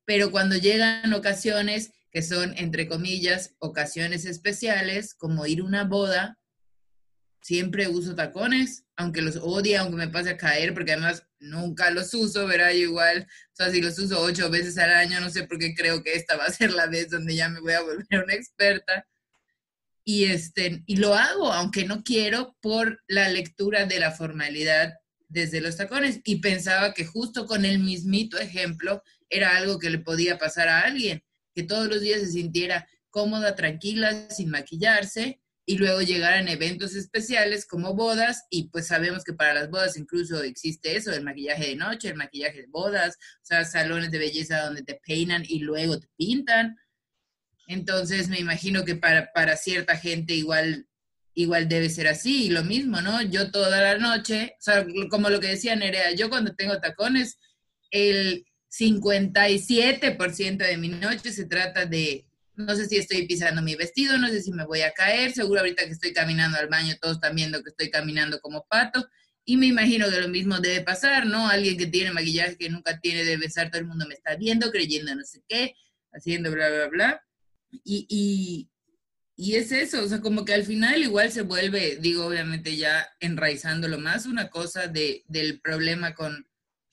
[0.05, 6.39] Pero cuando llegan ocasiones que son, entre comillas, ocasiones especiales, como ir a una boda,
[7.41, 12.13] siempre uso tacones, aunque los odie, aunque me pase a caer, porque además nunca los
[12.13, 15.59] uso, verá, igual, o sea, si los uso ocho veces al año, no sé por
[15.59, 18.23] qué creo que esta va a ser la vez donde ya me voy a volver
[18.23, 19.05] una experta.
[20.05, 24.93] Y, este, y lo hago, aunque no quiero, por la lectura de la formalidad
[25.27, 26.21] desde los tacones.
[26.23, 30.81] Y pensaba que justo con el mismito ejemplo era algo que le podía pasar a
[30.81, 36.95] alguien, que todos los días se sintiera cómoda, tranquila, sin maquillarse, y luego llegar eventos
[36.95, 41.69] especiales como bodas y pues sabemos que para las bodas incluso existe eso, el maquillaje
[41.69, 45.59] de noche, el maquillaje de bodas, o sea, salones de belleza donde te peinan y
[45.59, 46.77] luego te pintan.
[47.67, 50.87] Entonces me imagino que para, para cierta gente igual,
[51.33, 53.21] igual debe ser así y lo mismo, ¿no?
[53.21, 57.39] Yo toda la noche, o sea, como lo que decía Nerea, yo cuando tengo tacones,
[57.91, 62.25] el 57% de mi noche se trata de
[62.55, 65.59] no sé si estoy pisando mi vestido, no sé si me voy a caer, seguro
[65.59, 69.07] ahorita que estoy caminando al baño todos están viendo que estoy caminando como pato.
[69.43, 71.47] Y me imagino que lo mismo debe pasar, ¿no?
[71.47, 74.71] Alguien que tiene maquillaje que nunca tiene debe estar, todo el mundo me está viendo,
[74.71, 75.75] creyendo no sé qué,
[76.13, 77.24] haciendo bla, bla, bla.
[77.83, 78.69] Y,
[79.37, 83.07] y, es eso, o sea, como que al final igual se vuelve, digo, obviamente ya
[83.19, 86.47] enraizándolo más, una cosa de, del problema con,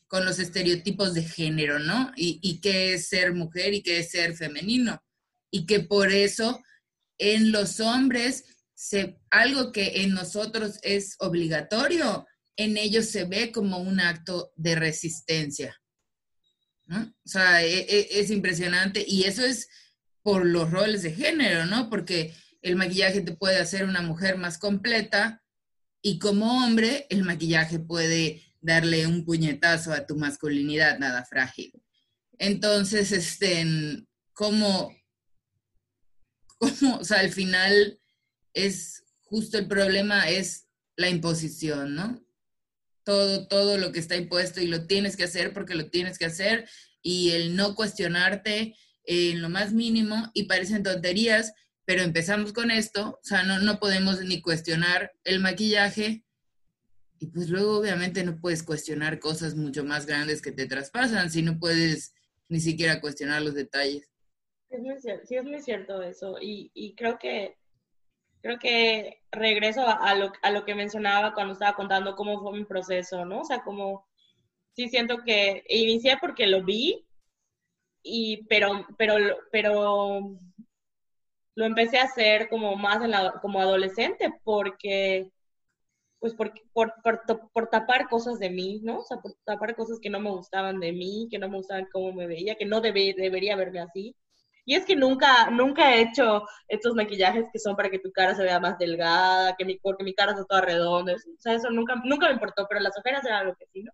[0.09, 2.13] con los estereotipos de género, ¿no?
[2.17, 5.03] Y, qué es ser mujer y qué es ser femenino.
[5.51, 6.63] Y que por eso
[7.19, 13.79] en los hombres, se, algo que en nosotros es obligatorio, en ellos se ve como
[13.79, 15.81] un acto de resistencia.
[16.91, 19.69] O sea, e, e, es, impresionante y eso es
[20.23, 21.91] por los roles de género, ¿no?
[21.91, 25.43] Porque el maquillaje te puede hacer una mujer más completa
[26.01, 31.73] y como hombre el maquillaje puede darle un puñetazo a tu masculinidad nada frágil.
[32.39, 33.67] Entonces, este,
[34.33, 34.95] como,
[36.59, 38.01] como, o sea, al final
[38.55, 42.23] es justo el problema es la imposición, ¿no?
[43.05, 46.27] todo, todo lo que está impuesto y lo tienes que hacer porque lo tienes que
[46.27, 46.69] hacer
[47.03, 51.53] y el no cuestionarte en lo más mínimo y parecen tonterías,
[51.85, 56.25] pero empezamos con esto, o sea, no, no podemos ni cuestionar el maquillaje
[57.19, 61.43] y pues luego obviamente no puedes cuestionar cosas mucho más grandes que te traspasan si
[61.43, 62.15] no puedes
[62.49, 64.11] ni siquiera cuestionar los detalles.
[64.71, 67.57] Es muy cierto, sí, es muy cierto eso y, y creo que
[68.43, 72.65] creo que regreso a, lo, a lo que mencionaba cuando estaba contando cómo fue mi
[72.65, 73.41] proceso, ¿no?
[73.41, 74.07] O sea, como
[74.75, 77.07] sí siento que inicié porque lo vi,
[78.03, 79.17] y, pero, pero,
[79.51, 80.39] pero
[81.55, 85.31] lo empecé a hacer como más en la, como adolescente porque
[86.23, 86.95] pues por, por,
[87.53, 89.01] por, tapar cosas de mí, ¿no?
[89.01, 91.89] O sea, por tapar cosas que no me gustaban de mí, que no me gustaban
[91.93, 94.15] cómo me veía, que no debe, debería verme así.
[94.65, 98.37] Y es que nunca, nunca he hecho estos maquillajes que son para que tu cara
[98.37, 101.15] se vea más delgada, que mi, que mi cara sea toda redonda.
[101.15, 103.93] O sea, eso nunca, nunca me importó, pero las ojeras era algo que sí, ¿no?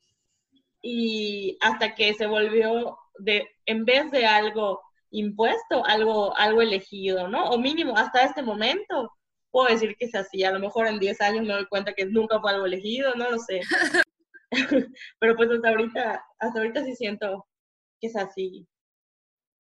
[0.82, 7.50] Y hasta que se volvió de, en vez de algo impuesto, algo, algo elegido, ¿no?
[7.50, 9.10] O mínimo, hasta este momento,
[9.50, 10.44] puedo decir que es así.
[10.44, 13.30] A lo mejor en 10 años me doy cuenta que nunca fue algo elegido, no
[13.30, 13.60] lo sé.
[15.18, 17.46] pero pues hasta ahorita, hasta ahorita sí siento
[18.00, 18.66] que es así.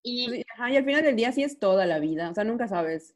[0.03, 3.15] Y, al final del día sí es toda la vida, o sea, nunca sabes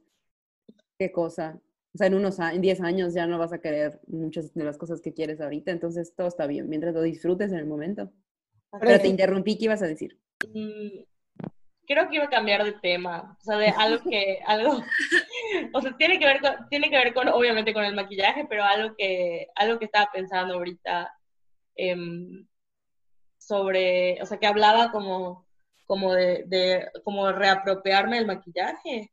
[0.99, 1.61] qué cosa.
[1.95, 4.79] O sea, en unos en 10 años ya no vas a querer muchas de las
[4.79, 8.11] cosas que quieres ahorita, entonces todo está bien, mientras lo disfrutes en el momento.
[8.81, 10.19] Pero te interrumpí, ¿qué ibas a decir?
[10.55, 11.05] Mm,
[11.87, 14.83] creo que iba a cambiar de tema, o sea, de algo que, algo,
[15.73, 18.65] o sea, tiene que ver con, tiene que ver con, obviamente con el maquillaje, pero
[18.65, 21.13] algo que, algo que estaba pensando ahorita
[21.77, 22.47] em,
[23.39, 25.47] sobre, o sea, que hablaba como
[25.93, 29.13] como de, como reapropiarme el maquillaje.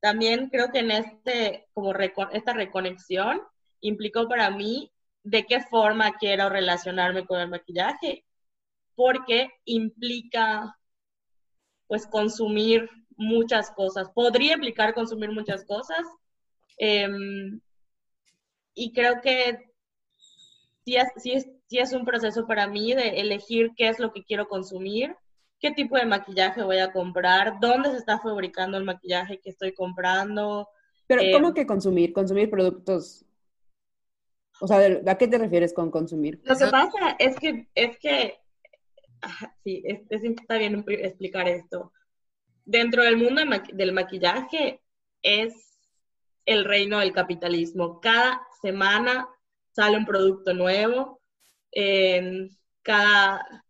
[0.00, 1.92] También creo que en este, como
[2.30, 3.42] esta reconexión
[3.80, 4.92] implicó para mí
[5.24, 8.24] de qué forma quiero relacionarme con el maquillaje,
[8.94, 10.78] porque implica
[11.86, 14.10] pues consumir muchas cosas.
[14.14, 16.06] Podría implicar consumir muchas cosas.
[16.78, 17.60] Em,
[18.74, 19.58] y creo que
[20.84, 24.12] sí es, sí, es, sí es un proceso para mí de elegir qué es lo
[24.12, 25.14] que quiero consumir
[25.62, 29.72] qué tipo de maquillaje voy a comprar, dónde se está fabricando el maquillaje que estoy
[29.72, 30.68] comprando.
[31.06, 32.12] Pero, ¿cómo eh, que consumir?
[32.12, 33.24] Consumir productos.
[34.60, 36.40] O sea, ¿a qué te refieres con consumir?
[36.44, 38.40] Lo que pasa es que, es que,
[39.64, 41.92] sí, es, está bien explicar esto.
[42.64, 44.80] Dentro del mundo del maquillaje
[45.22, 45.52] es
[46.46, 48.00] el reino del capitalismo.
[48.00, 49.28] Cada semana
[49.72, 51.20] sale un producto nuevo.
[52.82, 53.64] cada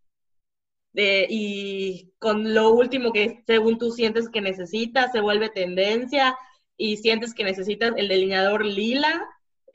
[0.94, 6.36] y con lo último que según tú sientes que necesitas, se vuelve tendencia
[6.76, 9.26] y sientes que necesitas el delineador lila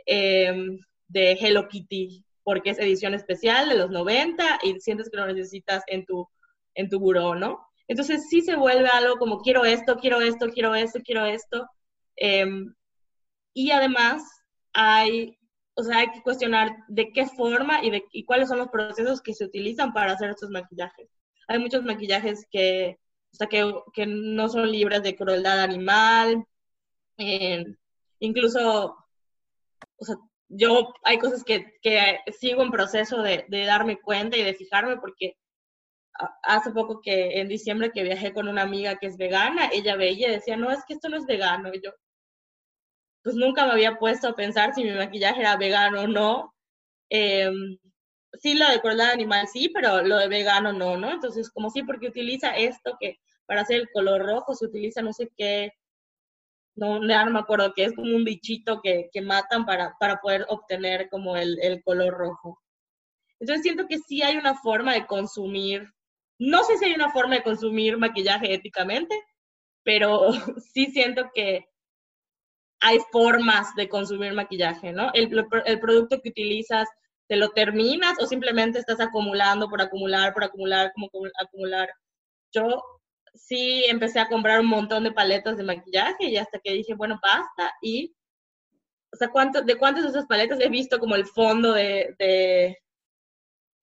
[0.06, 5.28] em, de Hello Kitty, porque es edición especial de los 90 y sientes que lo
[5.28, 6.30] necesitas en tu,
[6.76, 7.60] en tu buró, ¿no?
[7.90, 11.68] Entonces sí se vuelve algo como quiero esto, quiero esto, quiero esto, quiero esto.
[12.16, 12.74] Em,
[13.54, 14.24] y además
[14.72, 15.38] hay
[15.76, 19.22] o sea, hay que cuestionar de qué forma y, de, y cuáles son los procesos
[19.22, 21.10] que se utilizan para hacer estos maquillajes.
[21.50, 22.98] Hay muchos maquillajes que,
[23.34, 26.46] o sea, que, que no son libres de crueldad animal,
[27.18, 27.66] eh,
[28.20, 28.96] incluso,
[29.98, 30.16] o sea,
[30.50, 34.98] yo hay cosas que, que sigo en proceso de, de, darme cuenta y de fijarme
[34.98, 35.36] porque
[36.44, 40.30] hace poco que en diciembre que viajé con una amiga que es vegana, ella veía
[40.30, 41.70] y decía, no, es que esto no es vegano.
[41.74, 41.92] Y yo,
[43.24, 46.56] pues nunca me había puesto a pensar si mi maquillaje era vegano o no.
[47.10, 47.78] Em,
[48.40, 51.12] sí, lo de crueldad animal sí, pero lo de vegano no, ¿no?
[51.12, 55.14] Entonces, como sí, porque utiliza esto que para hacer el color rojo se utiliza no
[55.14, 55.74] sé qué,
[56.78, 60.46] no, no me acuerdo, que es como un bichito que, que matan para, para poder
[60.48, 62.62] obtener como el, el color rojo.
[63.40, 65.92] Entonces siento que sí hay una forma de consumir,
[66.40, 69.20] no sé si hay una forma de consumir maquillaje éticamente,
[69.84, 70.30] pero
[70.74, 71.68] sí siento que
[72.80, 75.12] hay formas de consumir maquillaje, ¿no?
[75.14, 76.88] El, el, producto que utilizas,
[77.28, 81.10] ¿te lo terminas o simplemente estás acumulando por acumular, por acumular, como
[81.42, 81.90] acumular?
[82.54, 82.84] Yo
[83.38, 87.20] sí empecé a comprar un montón de paletas de maquillaje y hasta que dije, bueno,
[87.22, 87.74] basta.
[87.82, 88.16] Y,
[89.14, 92.16] o sea, ¿cuánto, ¿de cuántas de esas paletas he visto como el fondo de,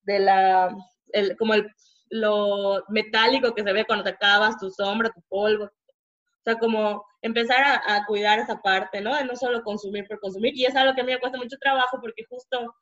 [0.04, 0.76] de, la,
[1.12, 1.70] el, como el,
[2.10, 5.64] lo metálico que se ve cuando te acabas, tu sombra, tu polvo?
[5.64, 9.16] O sea, como empezar a, a, cuidar esa parte, ¿no?
[9.16, 10.54] De no solo consumir por consumir.
[10.56, 12.74] Y es algo que a mí me cuesta mucho trabajo porque justo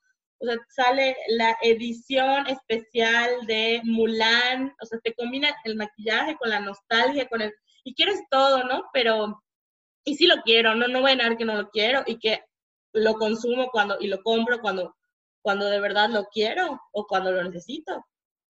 [0.42, 6.50] o sea, sale la edición especial de Mulan, o sea, te combina el maquillaje con
[6.50, 8.84] la nostalgia, con el, y quieres todo, ¿no?
[8.92, 9.40] Pero,
[10.04, 12.42] y sí lo quiero, no, no voy a negar que no lo quiero y que
[12.92, 14.96] lo consumo cuando, y lo compro cuando,
[15.42, 18.04] cuando de verdad lo quiero o cuando lo necesito.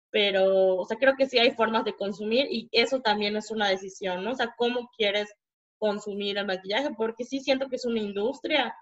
[0.09, 3.69] Pero, o sea, creo que sí hay formas de consumir y eso también es una
[3.69, 4.31] decisión, ¿no?
[4.31, 5.33] O sea, cómo quieres
[5.77, 8.75] consumir el maquillaje, porque sí siento que es una industria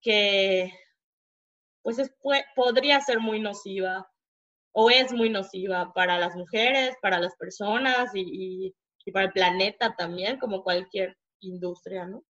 [0.00, 0.72] que
[1.88, 2.12] pues es,
[2.54, 4.06] podría ser muy nociva
[4.72, 8.74] o es muy nociva para las mujeres, para las personas y,
[9.06, 12.22] y, para el planeta también, como cualquier industria, ¿no?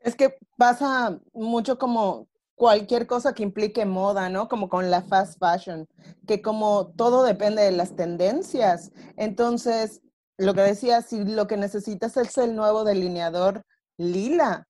[0.00, 4.48] Es que pasa mucho como cualquier cosa que implique moda, ¿no?
[4.48, 5.88] Como con la fast fashion,
[6.26, 8.92] que como todo depende de las tendencias.
[9.16, 10.02] Entonces,
[10.36, 13.64] lo que decía, si lo que necesitas es el nuevo delineador
[13.96, 14.66] lila,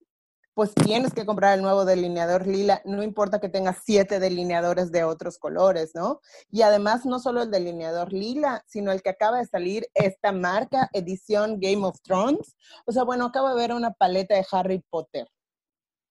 [0.55, 5.03] pues tienes que comprar el nuevo delineador lila, no importa que tengas siete delineadores de
[5.03, 6.21] otros colores, ¿no?
[6.51, 10.89] Y además no solo el delineador lila, sino el que acaba de salir, esta marca,
[10.93, 12.57] edición Game of Thrones.
[12.87, 15.29] O sea, bueno, acabo de ver una paleta de Harry Potter,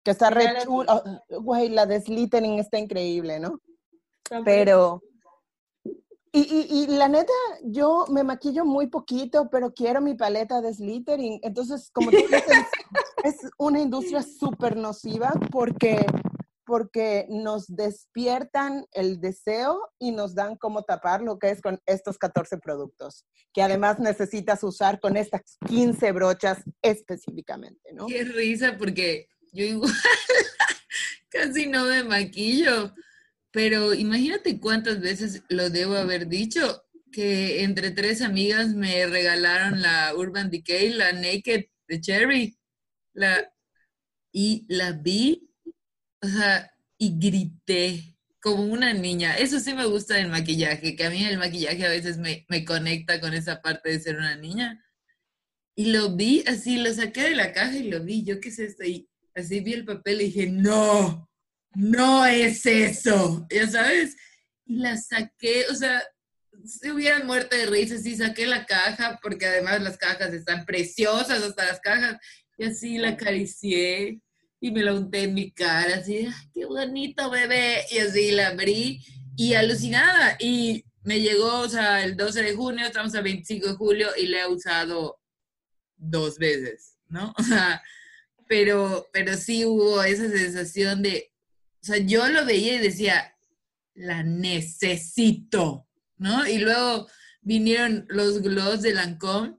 [0.04, 1.02] que está re chula.
[1.30, 3.60] Oh, güey, la de Slytherin está increíble, ¿no?
[4.44, 5.02] Pero...
[6.36, 10.74] Y, y, y, la neta, yo me maquillo muy poquito, pero quiero mi paleta de
[10.74, 11.40] Slytherin.
[11.44, 12.44] Entonces, como tú dices,
[13.24, 16.04] es una industria súper nociva porque,
[16.66, 22.18] porque nos despiertan el deseo y nos dan cómo tapar lo que es con estos
[22.18, 28.08] 14 productos, que además necesitas usar con estas 15 brochas específicamente, ¿no?
[28.08, 29.92] Qué risa, porque yo igual
[31.30, 32.92] casi no me maquillo,
[33.54, 40.12] pero imagínate cuántas veces lo debo haber dicho, que entre tres amigas me regalaron la
[40.16, 42.58] Urban Decay, la Naked de Cherry
[43.14, 43.54] la,
[44.32, 45.48] y la vi,
[46.20, 49.38] o sea, y grité como una niña.
[49.38, 52.66] Eso sí me gusta del maquillaje, que a mí el maquillaje a veces me, me
[52.66, 54.84] conecta con esa parte de ser una niña.
[55.76, 58.58] Y lo vi así, lo saqué de la caja y lo vi, yo qué es
[58.58, 61.30] esto, y así vi el papel y dije, no,
[61.76, 64.16] no es eso, ya sabes.
[64.66, 66.04] Y la saqué, o sea,
[66.66, 71.44] se hubieran muerto de risa si saqué la caja, porque además las cajas están preciosas,
[71.44, 72.18] hasta las cajas,
[72.58, 74.22] y así la acaricié
[74.64, 77.84] y me la unté en mi cara, así, qué bonito bebé.
[77.92, 79.04] Y así la abrí
[79.36, 80.38] y alucinada.
[80.40, 84.28] Y me llegó, o sea, el 12 de junio, estamos a 25 de julio y
[84.28, 85.20] la he usado
[85.98, 87.34] dos veces, ¿no?
[87.38, 87.84] O sea,
[88.48, 91.33] pero, pero sí hubo esa sensación de,
[91.84, 93.36] o sea, yo lo veía y decía,
[93.94, 95.86] la necesito,
[96.18, 96.48] ¿no?
[96.48, 97.10] Y luego
[97.42, 99.58] vinieron los gloss de Lancôme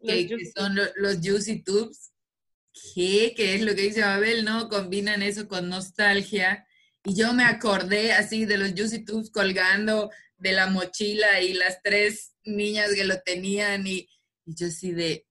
[0.00, 2.12] que, son los, Juicy Tubes,
[2.94, 4.68] que, que es lo que dice Mabel, ¿no?
[4.68, 6.64] Combinan eso con nostalgia.
[7.04, 11.82] Y yo me acordé así de los Juicy Tubes colgando de la mochila y las
[11.82, 14.08] tres niñas que lo tenían y,
[14.46, 15.26] y yo así de,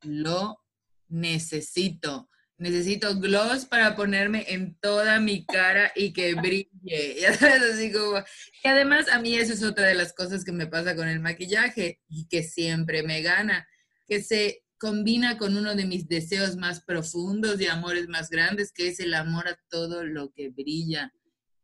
[0.00, 0.64] lo
[1.08, 2.30] necesito.
[2.60, 6.68] Necesito gloss para ponerme en toda mi cara y que brille.
[8.62, 11.20] Y además, a mí eso es otra de las cosas que me pasa con el
[11.20, 13.66] maquillaje y que siempre me gana
[14.06, 18.88] que se combina con uno de mis deseos más profundos y amores más grandes, que
[18.88, 21.10] es el amor a todo lo que brilla.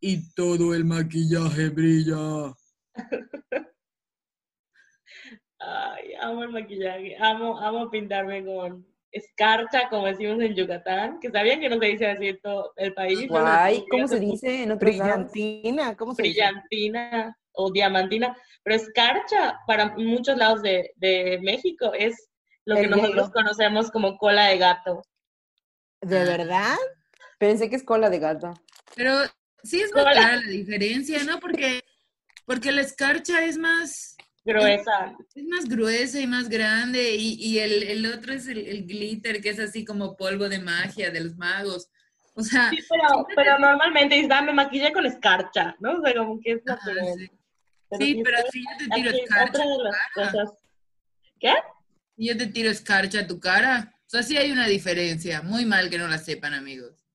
[0.01, 2.55] Y todo el maquillaje brilla.
[5.59, 11.61] Ay, amo el maquillaje, amo, amo pintarme con escarcha, como decimos en Yucatán, que sabían
[11.61, 13.29] que no se dice así en todo el país.
[13.29, 14.67] Guay, ¿cómo se dice?
[14.75, 22.29] brillantina, ¿cómo se Brillantina o diamantina, pero escarcha para muchos lados de, de México es
[22.67, 25.03] lo que nosotros conocemos como cola de gato.
[26.01, 26.77] ¿De verdad?
[27.39, 28.55] Pensé que es cola de gato.
[28.95, 29.13] Pero
[29.63, 31.39] sí es muy clara la diferencia, ¿no?
[31.39, 31.85] Porque,
[32.45, 34.16] porque la escarcha es más,
[34.47, 35.17] gruesa.
[35.35, 37.17] Es más gruesa y más grande.
[37.17, 41.37] Y, el, otro es el, glitter, que es así como polvo de magia de los
[41.37, 41.91] magos.
[42.35, 42.71] O sea.
[42.71, 42.79] Sí,
[43.35, 45.99] pero, normalmente dices, me maquillé con escarcha, ¿no?
[45.99, 47.31] O sea, como que es natural.
[47.99, 48.23] sí.
[48.25, 49.63] Pero, si yo te tiro escarcha.
[49.63, 49.83] a tu
[50.15, 50.53] cara,
[51.39, 51.53] ¿Qué?
[52.17, 53.93] Si yo te tiro escarcha a tu cara.
[54.07, 55.43] O sea, sí hay una diferencia.
[55.43, 57.07] Muy mal que no la sepan, amigos.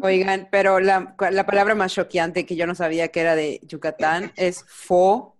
[0.00, 4.32] Oigan, pero la, la, palabra más choqueante que yo no sabía que era de Yucatán
[4.36, 5.36] es fo.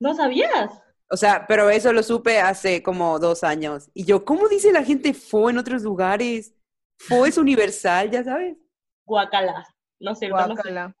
[0.00, 0.82] ¿No sabías?
[1.08, 3.90] O sea, pero eso lo supe hace como dos años.
[3.94, 6.54] Y yo, ¿cómo dice la gente fo en otros lugares?
[6.98, 8.56] Fo es universal, ya sabes.
[9.04, 9.66] Guacala.
[10.00, 10.94] No sé, Guacala.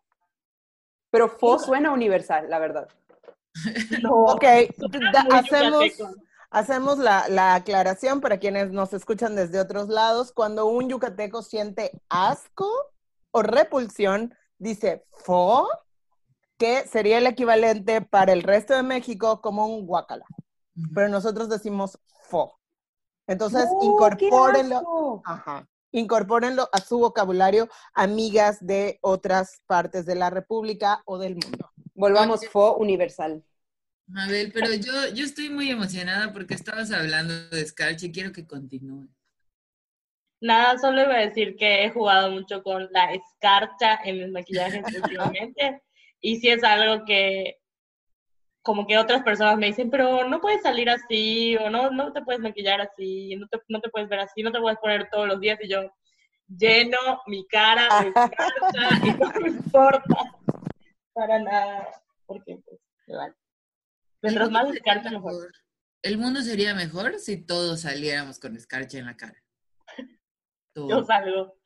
[1.10, 2.88] Pero fo suena universal, la verdad.
[4.02, 4.44] No, ok,
[5.32, 5.84] hacemos,
[6.50, 10.32] Hacemos la, aclaración para quienes nos escuchan desde otros lados.
[10.32, 12.68] Cuando un yucateco siente asco
[13.30, 15.68] o repulsión, dice fo,
[16.60, 20.26] que sería el equivalente para el resto de México como un guacala.
[20.94, 21.98] Pero nosotros decimos
[22.28, 22.60] fo.
[23.26, 25.22] Entonces, incorpórenlo.
[25.24, 25.66] Ajá.
[25.90, 31.70] Incorpórenlo a su vocabulario, amigas de otras partes de la República o del mundo.
[31.94, 33.42] Volvamos fo universal.
[34.06, 38.46] Mabel, pero yo, yo estoy muy emocionada porque estabas hablando de Scarch y quiero que
[38.46, 39.08] continúe.
[40.42, 44.82] Nada, solo iba a decir que he jugado mucho con la escarcha en el maquillaje
[45.02, 45.82] últimamente.
[46.20, 47.56] Y si es algo que
[48.62, 52.22] como que otras personas me dicen, pero no puedes salir así, o no, no te
[52.22, 55.26] puedes maquillar así, no te, no te puedes ver así, no te puedes poner todos
[55.26, 55.90] los días, y yo
[56.46, 60.14] lleno mi cara de escarcha y no me importa
[61.14, 61.88] para nada,
[62.26, 63.34] porque pues, vale.
[64.22, 65.50] Mientras más escarcha, mejor.
[66.02, 69.42] El mundo sería mejor si todos saliéramos con escarcha en la cara.
[70.74, 71.59] Yo salgo.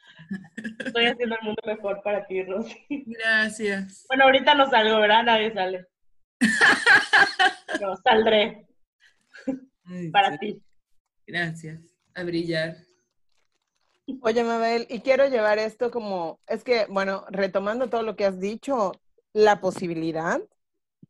[0.78, 3.04] Estoy haciendo el mundo mejor para ti, Rosy.
[3.06, 4.04] Gracias.
[4.08, 5.24] Bueno, ahorita no salgo, ¿verdad?
[5.24, 5.86] Nadie sale.
[7.72, 8.66] Pero saldré.
[10.12, 10.62] para ti.
[11.26, 11.80] Gracias.
[12.14, 12.76] A brillar.
[14.20, 18.38] Oye, Mabel, y quiero llevar esto como, es que, bueno, retomando todo lo que has
[18.38, 18.92] dicho,
[19.32, 20.40] la posibilidad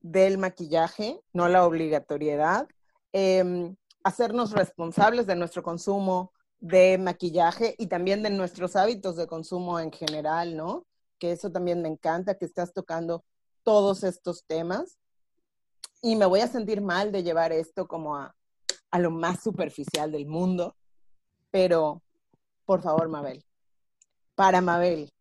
[0.00, 2.68] del maquillaje, no la obligatoriedad,
[3.12, 3.74] em,
[4.05, 6.32] hacernos responsables de nuestro consumo
[6.65, 10.87] de maquillaje y también de nuestros hábitos de consumo en general, ¿no?
[11.19, 13.23] Que eso también me encanta, que estás tocando
[13.62, 14.97] todos estos temas.
[16.01, 18.35] Y me voy a sentir mal de llevar esto como a,
[18.91, 20.75] a lo más superficial del mundo,
[21.51, 22.03] pero
[22.65, 23.45] por favor, Mabel,
[24.35, 25.12] para Mabel,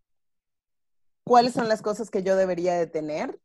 [1.25, 3.37] ¿cuáles son las cosas que yo debería de tener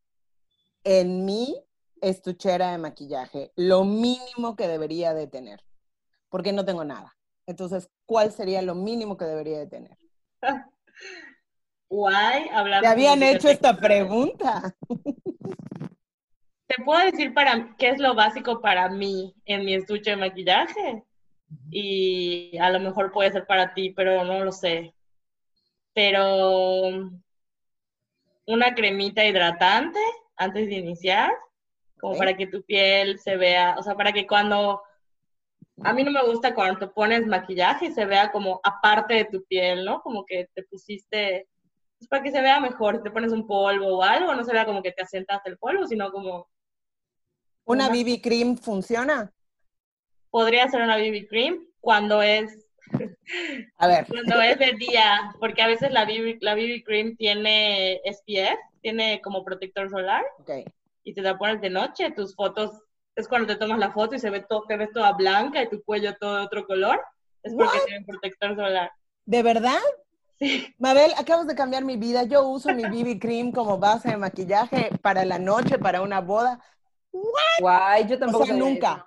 [0.84, 1.64] en mi
[2.00, 5.64] estuchera de maquillaje, lo mínimo que debería de tener,
[6.28, 7.17] porque no tengo nada.
[7.48, 9.96] Entonces, ¿cuál sería lo mínimo que debería de tener?
[11.88, 12.82] Guay, hablando.
[12.82, 14.76] Te habían hecho esta pregunta.
[16.66, 21.02] Te puedo decir para qué es lo básico para mí en mi estuche de maquillaje.
[21.70, 24.92] Y a lo mejor puede ser para ti, pero no lo sé.
[25.94, 26.90] Pero
[28.46, 29.98] una cremita hidratante,
[30.36, 31.32] antes de iniciar,
[31.98, 34.82] como para que tu piel se vea, o sea, para que cuando,
[35.84, 39.44] a mí no me gusta cuando te pones maquillaje se vea como aparte de tu
[39.44, 40.00] piel, ¿no?
[40.02, 41.46] Como que te pusiste, es
[41.98, 44.52] pues, para que se vea mejor, si te pones un polvo o algo, no se
[44.52, 46.48] vea como que te asentaste el polvo, sino como...
[47.64, 49.30] ¿Una BB cream funciona?
[50.30, 52.68] Podría ser una BB cream cuando es
[53.76, 54.06] a ver.
[54.08, 59.20] Cuando es de día, porque a veces la BB, la BB cream tiene SPF, tiene
[59.22, 60.24] como protector solar.
[60.40, 60.64] Okay.
[61.04, 62.70] Y te la pones de noche, tus fotos,
[63.18, 65.68] es cuando te tomas la foto y se ve todo, te ves toda blanca y
[65.68, 67.00] tu cuello todo de otro color.
[67.42, 68.92] Es porque tiene protector solar.
[69.24, 69.80] ¿De verdad?
[70.38, 70.72] Sí.
[70.78, 72.22] Mabel, acabas de cambiar mi vida.
[72.22, 76.60] Yo uso mi BB cream como base de maquillaje para la noche, para una boda.
[77.58, 78.52] Guay, yo tampoco.
[78.52, 79.04] nunca.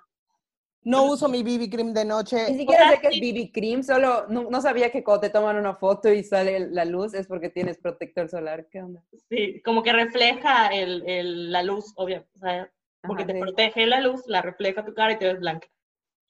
[0.82, 2.50] No uso mi BB cream de noche.
[2.50, 5.76] Ni siquiera sé que es BB cream, solo no, sabía que cuando te toman una
[5.76, 8.66] foto y sale la luz es porque tienes protector solar.
[8.70, 9.02] ¿Qué onda?
[9.30, 12.26] Sí, como que refleja la luz, obvio.
[12.36, 12.70] O sea,
[13.02, 15.68] porque te protege la luz, la refleja tu cara y te ves blanca.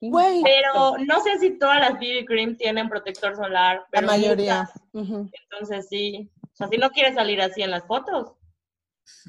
[0.01, 3.85] Pero no sé si todas las BB cream tienen protector solar.
[3.91, 4.69] la mayoría.
[4.93, 6.29] Entonces sí.
[6.41, 8.33] O sea, si no quieres salir así en las fotos,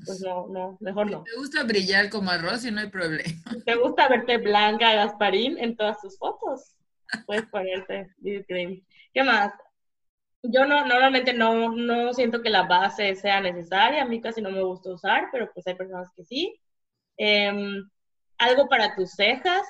[0.05, 1.23] pues no, no, mejor no.
[1.23, 3.31] ¿Te gusta brillar como arroz y no hay problema?
[3.65, 6.75] ¿Te gusta verte blanca, Gasparín, en todas tus fotos?
[7.27, 8.85] Puedes ponerte BB cream.
[9.13, 9.53] ¿Qué más?
[10.43, 14.51] Yo no, normalmente no, no siento que la base sea necesaria, a mí casi no
[14.51, 16.61] me gusta usar, pero pues hay personas que sí.
[17.17, 17.89] Em,
[18.39, 19.67] algo para tus cejas,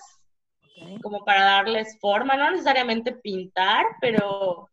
[1.02, 4.68] como para darles forma, no necesariamente pintar, pero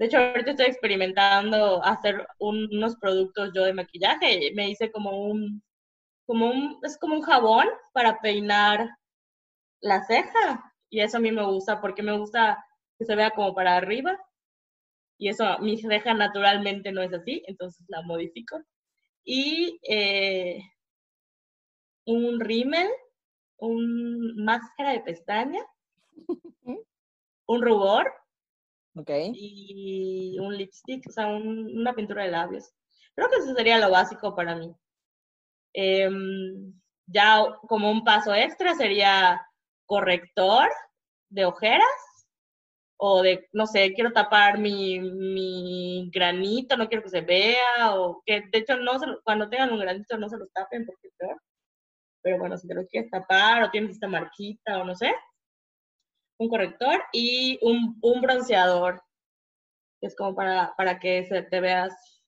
[0.00, 4.50] de hecho, ahorita estoy experimentando hacer unos productos yo de maquillaje.
[4.54, 5.62] Me hice como un,
[6.24, 8.88] como un, es como un jabón para peinar
[9.82, 10.72] la ceja.
[10.88, 12.64] Y eso a mí me gusta porque me gusta
[12.98, 14.18] que se vea como para arriba.
[15.18, 18.58] Y eso, mi ceja naturalmente no es así, entonces la modifico.
[19.22, 20.62] Y eh,
[22.10, 22.88] un rímel,
[23.58, 25.64] un máscara de pestaña,
[27.46, 28.12] un rubor
[28.94, 29.32] okay.
[29.34, 32.72] y un lipstick, o sea, una pintura de labios.
[33.14, 34.74] Creo que eso sería lo básico para mí.
[35.72, 36.72] Em,
[37.06, 39.40] ya como un paso extra sería
[39.86, 40.68] corrector
[41.28, 41.86] de ojeras
[42.96, 48.22] o de, no sé, quiero tapar mi, mi granito, no quiero que se vea, o
[48.26, 48.92] que de hecho no
[49.24, 51.40] cuando tengan un granito no se los tapen porque es peor.
[52.22, 55.12] Pero bueno, si te lo quieres tapar o tienes esta marquita o no sé,
[56.38, 59.02] un corrector y un, un bronceador,
[60.00, 62.20] que es como para, para que se te veas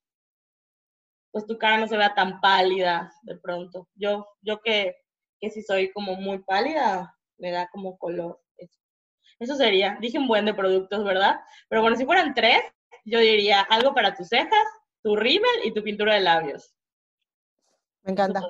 [1.32, 3.88] pues tu cara no se vea tan pálida de pronto.
[3.95, 4.95] Yo, yo que,
[5.40, 8.40] que si soy como muy pálida, me da como color.
[9.38, 9.57] Eso.
[9.57, 11.40] sería, dije un buen de productos, ¿verdad?
[11.68, 12.61] Pero bueno, si fueran tres,
[13.05, 14.66] yo diría algo para tus cejas,
[15.03, 16.76] tu rímel y tu pintura de labios.
[18.03, 18.43] Me encanta.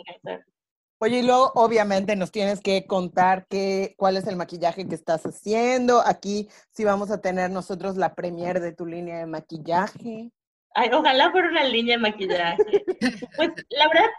[1.05, 5.27] Oye, y luego obviamente nos tienes que contar qué, cuál es el maquillaje que estás
[5.27, 6.01] haciendo.
[6.07, 10.31] Aquí sí vamos a tener nosotros la premier de tu línea de maquillaje.
[10.77, 12.85] Ay, ojalá fuera una línea de maquillaje.
[13.37, 14.11] Pues la verdad,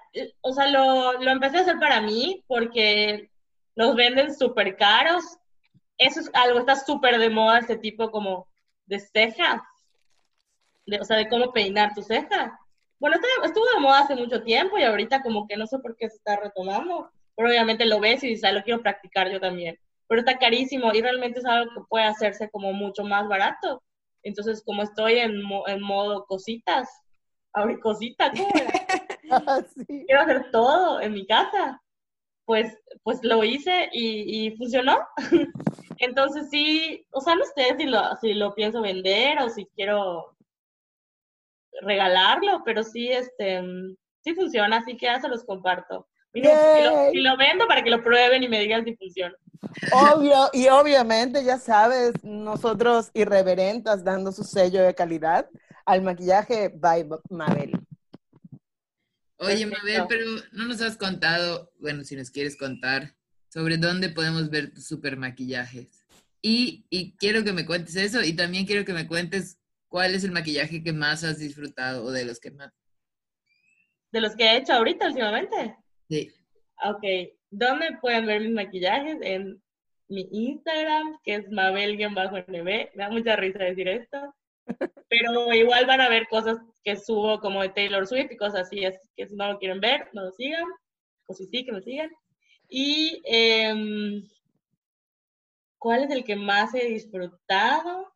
[0.42, 3.30] o sea, lo, lo empecé a hacer para mí porque
[3.76, 5.24] los venden súper caros.
[5.98, 8.46] Eso es algo, está súper de moda este tipo como
[8.88, 9.62] de cejas.
[10.86, 12.60] De, o sea, de cómo peinar tu ceja.
[13.04, 16.10] Bueno, estuvo de moda hace mucho tiempo y ahorita como que no sé por qué
[16.10, 17.12] se está retomando.
[17.36, 19.78] Pero obviamente lo ves y dices, ah, lo quiero practicar yo también.
[20.08, 23.84] Pero está carísimo y realmente es algo que puede hacerse como mucho más barato.
[24.22, 26.88] Entonces, como estoy en, en modo cositas,
[27.52, 28.32] abrir cositas,
[29.32, 31.82] ah, quiero hacer todo en mi casa.
[32.46, 32.74] Pues,
[33.04, 34.98] pues lo hice y, y funcionó.
[35.98, 40.38] Entonces sí, o sea, no sé si lo, si lo pienso vender o si quiero
[41.82, 43.62] regalarlo, pero sí, este,
[44.24, 46.08] sí funciona, así que ya se los comparto.
[46.36, 49.36] Y, lo, vendo para que lo prueben y me digan si funciona.
[49.92, 55.48] Obvio, y obviamente, ya sabes, nosotros irreverentas dando su sello de calidad
[55.86, 57.72] al maquillaje by Mabel.
[59.38, 63.16] Oye, Mabel, pero no nos has contado, bueno, si nos quieres contar,
[63.50, 66.04] sobre dónde podemos ver tus super maquillajes.
[66.42, 69.60] Y, y quiero que me cuentes eso y también quiero que me cuentes
[69.94, 72.74] cuál es el maquillaje que más has disfrutado o de los que más.
[74.12, 75.78] De los que he hecho ahorita últimamente.
[76.10, 76.32] Sí.
[76.84, 77.04] Ok,
[77.52, 79.20] ¿dónde pueden ver mis maquillajes?
[79.22, 79.62] En
[80.08, 82.64] mi Instagram, que es mabel-nb.
[82.64, 84.34] Me da mucha risa decir esto.
[85.10, 88.84] Pero igual van a ver cosas que subo como de Taylor Swift y cosas así.
[88.84, 90.66] Así que si no lo quieren ver, no lo sigan.
[91.28, 92.10] O si sí, que me sigan.
[92.68, 94.28] Y em,
[95.78, 98.12] ¿cuál es el que más he disfrutado?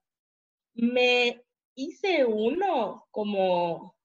[0.74, 1.44] Me
[1.78, 3.96] hice uno como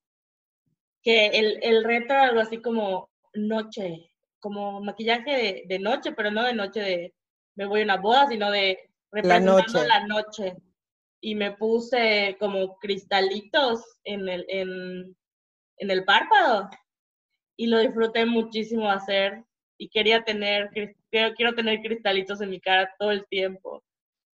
[1.03, 6.55] que el, el reto algo así como noche, como maquillaje de, noche, pero no de
[6.55, 7.15] noche de
[7.57, 8.79] me voy a una boda, sino de
[9.11, 10.55] representando la noche.
[11.21, 15.17] Y me puse como cristalitos en el, en,
[15.79, 16.69] en el párpado
[17.57, 19.45] y lo disfruté muchísimo hacer
[19.79, 20.71] y quería tener,
[21.11, 23.83] quiero, quiero tener cristalitos en mi cara todo el tiempo.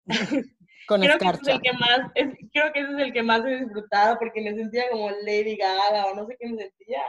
[0.89, 3.61] Con creo que, es el que más, creo que ese es el que más he
[3.61, 7.03] disfrutado porque me sentía como Lady Gaga o no sé qué me sentía.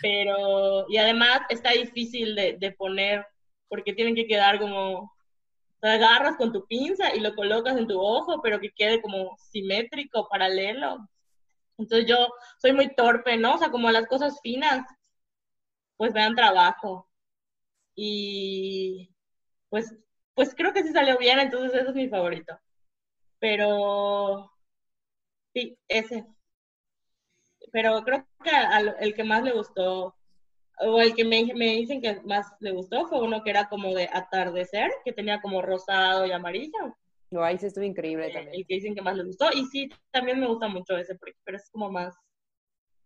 [0.00, 3.26] Pero, y además está difícil de, de poner
[3.68, 5.14] porque tienen que quedar como,
[5.80, 9.36] te agarras con tu pinza y lo colocas en tu ojo, pero que quede como
[9.36, 11.06] simétrico, paralelo.
[11.78, 12.28] Entonces yo
[12.58, 13.56] soy muy torpe, ¿no?
[13.56, 14.86] O sea, como las cosas finas,
[15.96, 17.06] pues me dan trabajo.
[17.94, 19.10] Y
[19.68, 19.94] pues,
[20.36, 22.56] pues creo que sí salió bien, entonces ese es mi favorito.
[23.40, 24.52] Pero
[25.52, 26.26] sí, ese
[27.72, 28.50] pero creo que
[29.00, 30.14] el que más le gustó,
[30.78, 33.94] o el que me, me, dicen que más le gustó, fue uno que era como
[33.94, 36.96] de atardecer, que tenía como rosado y amarillo.
[37.30, 38.54] No, ahí sí estuvo increíble también.
[38.54, 39.50] El que dicen que más le gustó.
[39.52, 42.14] Y sí, también me gusta mucho ese, pero es como más,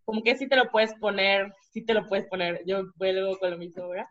[0.04, 2.62] como que sí te lo puedes poner, sí te lo puedes poner.
[2.66, 4.06] Yo vuelvo con lo mismo, ¿verdad?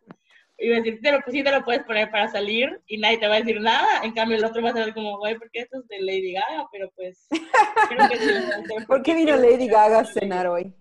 [0.60, 3.36] Y decir, te lo, sí te lo puedes poner para salir y nadie te va
[3.36, 4.04] a decir nada.
[4.04, 6.34] En cambio, el otro va a saber como, güey, ¿por qué esto es de Lady
[6.34, 6.68] Gaga?
[6.72, 10.74] Pero pues, creo que ¿Por qué vino Lady Gaga a cenar hoy?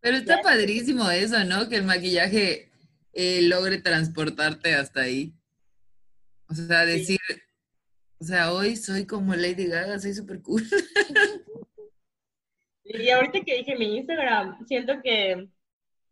[0.00, 1.68] Pero está padrísimo eso, ¿no?
[1.68, 2.70] Que el maquillaje
[3.14, 5.32] eh, logre transportarte hasta ahí.
[6.48, 7.20] O sea, decir,
[8.18, 10.62] o sea, hoy soy como Lady Gaga, soy súper cool.
[12.86, 15.48] Y ahorita que dije mi Instagram, siento que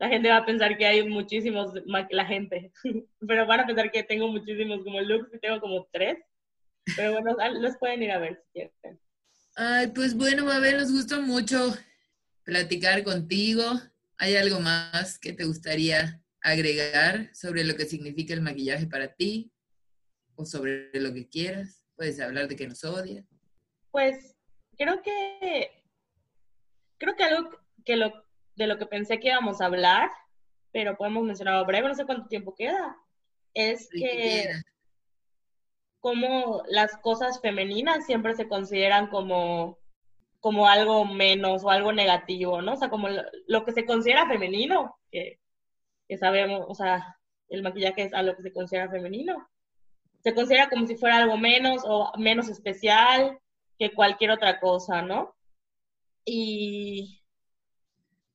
[0.03, 1.73] la gente va a pensar que hay muchísimos,
[2.11, 2.73] la gente,
[3.29, 6.19] pero van a pensar que tengo muchísimos como looks y tengo como tres.
[6.97, 9.01] Pero bueno, los pueden ir a ver si quieren.
[9.55, 11.73] Ay, pues bueno, Mabel, nos gustó mucho
[12.43, 13.63] platicar contigo.
[14.19, 19.53] ¿Hay algo más que te gustaría agregar sobre lo que significa el maquillaje para ti?
[20.35, 21.85] ¿O sobre lo que quieras?
[21.95, 23.25] Puedes hablar de que nos odias.
[23.93, 24.35] Pues
[24.77, 25.71] creo que
[26.99, 27.51] creo que algo
[27.85, 30.11] que lo de lo que pensé que íbamos a hablar,
[30.73, 32.97] pero podemos mencionar breve, no sé cuánto tiempo queda,
[33.55, 34.49] es que
[36.01, 39.79] como las cosas femeninas siempre se consideran como,
[40.41, 42.73] como algo menos o algo negativo, ¿no?
[42.73, 43.09] O sea, como
[43.47, 45.39] lo, que se considera femenino, que,
[46.09, 47.17] que, sabemos, o sea,
[47.49, 49.49] el maquillaje es algo que se considera femenino.
[50.25, 53.39] Se considera como si fuera algo menos o menos especial
[53.79, 55.37] que cualquier otra cosa, ¿no?
[56.25, 57.22] Y,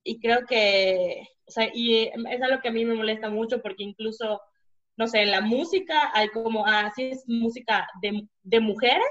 [0.08, 3.82] y creo que, o sea, y es algo que a mí me molesta mucho porque
[3.82, 4.40] incluso,
[4.96, 9.06] no sé, en la música hay como, ah, sí es música de, de mujeres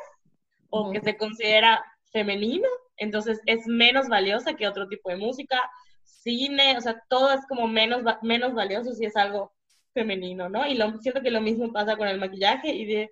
[0.72, 2.68] o que se considera femenino,
[2.98, 5.62] entonces es menos valiosa que otro tipo de música,
[6.04, 9.54] cine, o sea, todo es como menos, menos valioso si es algo
[9.94, 10.66] femenino, ¿no?
[10.66, 13.12] Y lo, siento que lo mismo pasa con el maquillaje y de,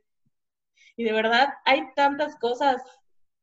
[0.98, 2.82] y de verdad hay tantas cosas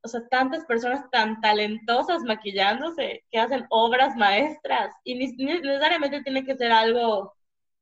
[0.05, 6.45] o sea, tantas personas tan talentosas maquillándose que hacen obras maestras y ni, necesariamente tiene
[6.45, 7.35] que ser algo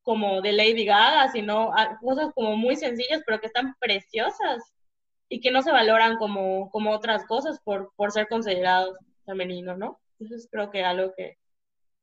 [0.03, 4.63] como de Lady Gaga, sino cosas como muy sencillas pero que están preciosas
[5.29, 10.01] y que no se valoran como, como otras cosas por, por ser considerados femeninos, ¿no?
[10.19, 11.39] Entonces creo que algo que...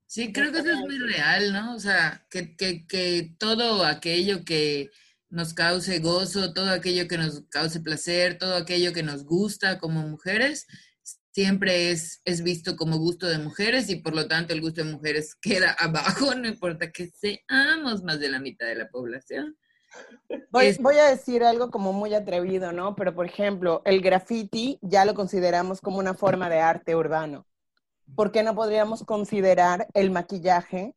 [0.08, 1.76] Sí, creo que eso es muy real, ¿no?
[1.76, 4.90] O sea, que, que, que todo aquello que
[5.30, 10.02] nos cause gozo, todo aquello que nos cause placer, todo aquello que nos gusta como
[10.02, 10.68] mujeres,
[11.38, 14.92] siempre es, es visto como gusto de mujeres y por lo tanto el gusto de
[14.92, 19.56] mujeres queda abajo, no importa que seamos más de la mitad de la población.
[20.52, 22.96] Voy, voy, a decir algo como muy atrevido, ¿no?
[22.96, 27.46] Pero por ejemplo, el graffiti ya lo consideramos como una forma de arte urbano.
[28.16, 30.96] ¿Por qué no podríamos considerar el maquillaje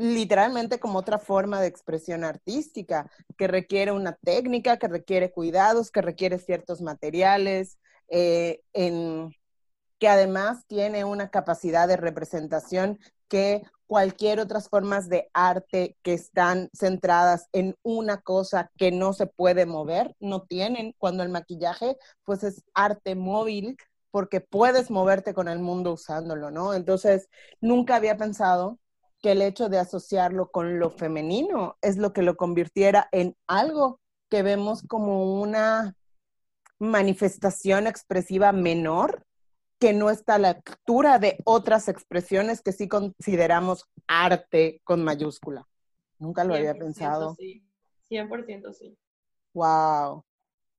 [0.00, 6.00] literalmente como otra forma de expresión artística, que requiere una técnica, que requiere cuidados, que
[6.00, 7.78] requiere ciertos materiales,
[8.08, 8.62] eh,
[9.98, 12.98] que además tiene una capacidad de representación
[13.28, 19.26] que cualquier otras formas de arte que están centradas en una cosa que no se
[19.26, 23.76] puede mover, no tienen, cuando el maquillaje pues es arte móvil
[24.10, 26.72] porque puedes moverte con el mundo usándolo, ¿no?
[26.74, 27.28] Entonces,
[27.60, 28.78] nunca había pensado
[29.20, 34.00] que el hecho de asociarlo con lo femenino es lo que lo convirtiera en algo
[34.28, 35.96] que vemos como una
[36.78, 39.26] manifestación expresiva menor
[39.78, 45.66] que no está a la altura de otras expresiones que sí consideramos arte con mayúscula.
[46.18, 47.34] Nunca lo había pensado.
[47.36, 47.64] Sí.
[48.10, 48.96] 100% sí.
[49.54, 50.24] Wow.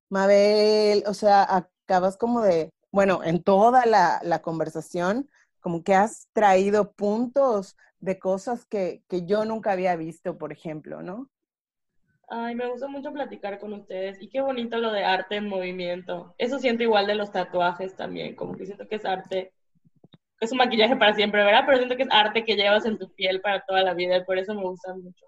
[0.08, 5.28] Mabel, o sea, acabas como de, bueno, en toda la, la conversación,
[5.62, 11.02] como que has traído puntos de cosas que, que yo nunca había visto, por ejemplo,
[11.02, 11.30] ¿no?
[12.28, 16.34] Ay, me gusta mucho platicar con ustedes y qué bonito lo de arte en movimiento.
[16.38, 19.52] Eso siento igual de los tatuajes también, como que siento que es arte,
[20.40, 21.62] es un maquillaje para siempre, ¿verdad?
[21.64, 24.24] Pero siento que es arte que llevas en tu piel para toda la vida y
[24.24, 25.26] por eso me gusta mucho.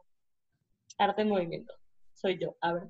[0.98, 1.74] Arte en movimiento.
[2.14, 2.88] Soy yo, a ver.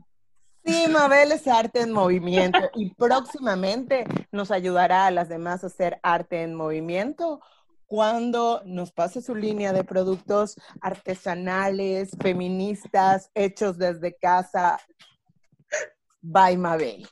[0.65, 6.01] Sí, Mabel es arte en movimiento y próximamente nos ayudará a las demás a hacer
[6.03, 7.41] arte en movimiento
[7.87, 14.79] cuando nos pase su línea de productos artesanales, feministas, hechos desde casa.
[16.23, 17.07] Bye, Mabel.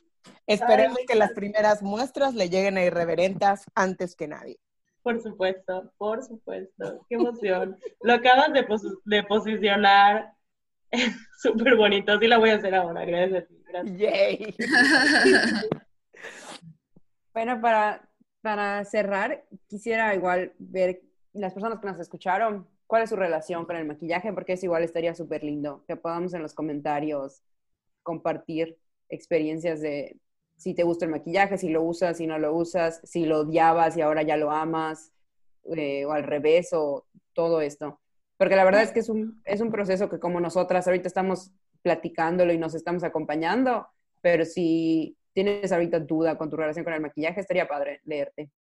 [0.47, 4.59] Esperemos que las primeras muestras le lleguen a irreverentas antes que nadie.
[5.03, 7.05] Por supuesto, por supuesto.
[7.07, 7.77] Qué emoción.
[8.01, 8.65] Lo acabas de,
[9.05, 10.33] de posicionar
[11.41, 12.19] súper bonito.
[12.19, 13.05] Sí la voy a hacer ahora.
[13.05, 13.63] Gracias a ti.
[13.67, 13.97] Gracias.
[13.97, 14.55] Yay.
[17.33, 18.07] bueno, para
[18.43, 23.77] para cerrar, quisiera igual ver las personas que nos escucharon, cuál es su relación con
[23.77, 27.41] el maquillaje, porque es igual estaría súper lindo que podamos en los comentarios
[28.03, 28.77] compartir
[29.07, 30.19] experiencias de
[30.57, 33.95] si te gusta el maquillaje, si lo usas, si no lo usas, si lo odiabas
[33.95, 35.13] y ahora ya lo amas,
[35.77, 38.01] eh, o al revés, o todo esto.
[38.43, 41.53] Porque la verdad es que es un, es un proceso que como nosotras ahorita estamos
[41.81, 43.87] platicándolo y nos estamos acompañando,
[44.19, 48.51] pero si tienes ahorita duda con tu relación con el maquillaje, estaría padre leerte.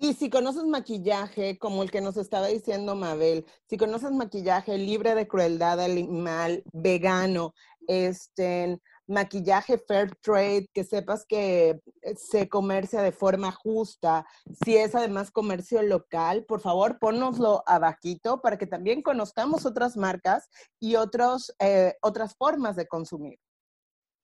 [0.00, 5.14] Y si conoces maquillaje, como el que nos estaba diciendo Mabel, si conoces maquillaje libre
[5.14, 7.54] de crueldad animal, vegano,
[7.86, 8.80] este,
[9.10, 14.26] maquillaje fair trade, que sepas que eh, se comercia de forma justa,
[14.64, 20.48] si es además comercio local, por favor, ponnoslo abajito para que también conozcamos otras marcas
[20.78, 23.38] y otros, eh, otras formas de consumir.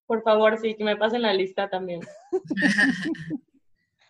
[0.07, 2.01] Por favor, sí, que me pasen la lista también.
[2.30, 3.41] pues,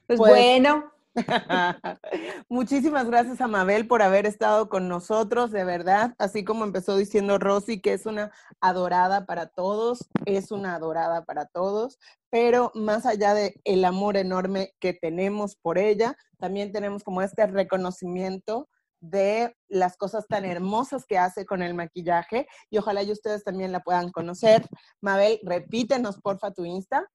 [0.07, 0.93] pues bueno,
[2.49, 7.39] Muchísimas gracias a Mabel por haber estado con nosotros, de verdad, así como empezó diciendo
[7.39, 11.99] Rosy, que es una adorada para todos, es una adorada para todos,
[12.31, 17.47] pero más allá de el amor enorme que tenemos por ella, también tenemos como este
[17.47, 18.69] reconocimiento
[19.01, 23.73] de las cosas tan hermosas que hace con el maquillaje y ojalá y ustedes también
[23.73, 24.67] la puedan conocer.
[25.01, 27.07] Mabel, repítenos porfa tu Insta.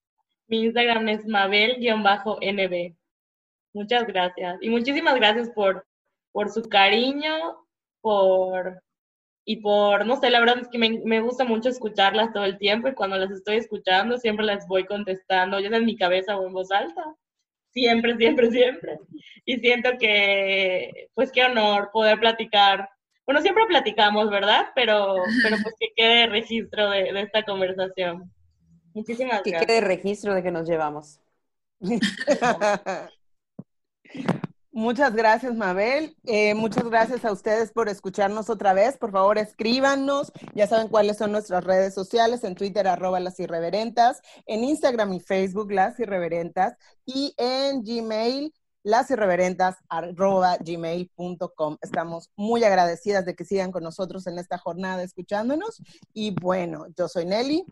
[0.47, 2.95] Mi Instagram es mabel-nb.
[3.73, 4.57] Muchas gracias.
[4.61, 5.85] Y muchísimas gracias por,
[6.31, 7.65] por su cariño,
[8.01, 8.81] por
[9.43, 12.59] y por, no sé, la verdad es que me, me, gusta mucho escucharlas todo el
[12.59, 16.37] tiempo y cuando las estoy escuchando siempre las voy contestando, ya sea en mi cabeza
[16.37, 17.03] o en voz alta.
[17.71, 18.99] Siempre, siempre, siempre.
[19.45, 22.89] Y siento que, pues qué honor poder platicar.
[23.25, 24.67] Bueno, siempre platicamos, ¿verdad?
[24.75, 28.31] Pero, pero pues que quede registro de, de esta conversación.
[28.93, 29.61] Muchísimas gracias.
[29.61, 31.19] Que quede registro de que nos llevamos.
[34.73, 36.15] Muchas gracias, Mabel.
[36.25, 38.97] Eh, muchas gracias a ustedes por escucharnos otra vez.
[38.97, 40.31] Por favor, escríbanos.
[40.55, 42.45] Ya saben cuáles son nuestras redes sociales.
[42.45, 44.21] En Twitter, arroba las irreverentas.
[44.45, 46.77] En Instagram y Facebook, las irreverentas.
[47.05, 48.53] Y en Gmail,
[48.83, 51.77] las irreverentas, arroba gmail.com.
[51.81, 55.81] Estamos muy agradecidas de que sigan con nosotros en esta jornada escuchándonos.
[56.13, 57.65] Y bueno, yo soy Nelly.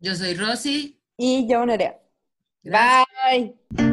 [0.00, 0.98] Yo soy Rosy.
[1.18, 2.00] Y yo, Nerea.
[2.64, 3.91] Bye.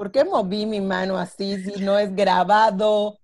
[0.00, 3.19] ¿Por qué moví mi mano así si no es grabado?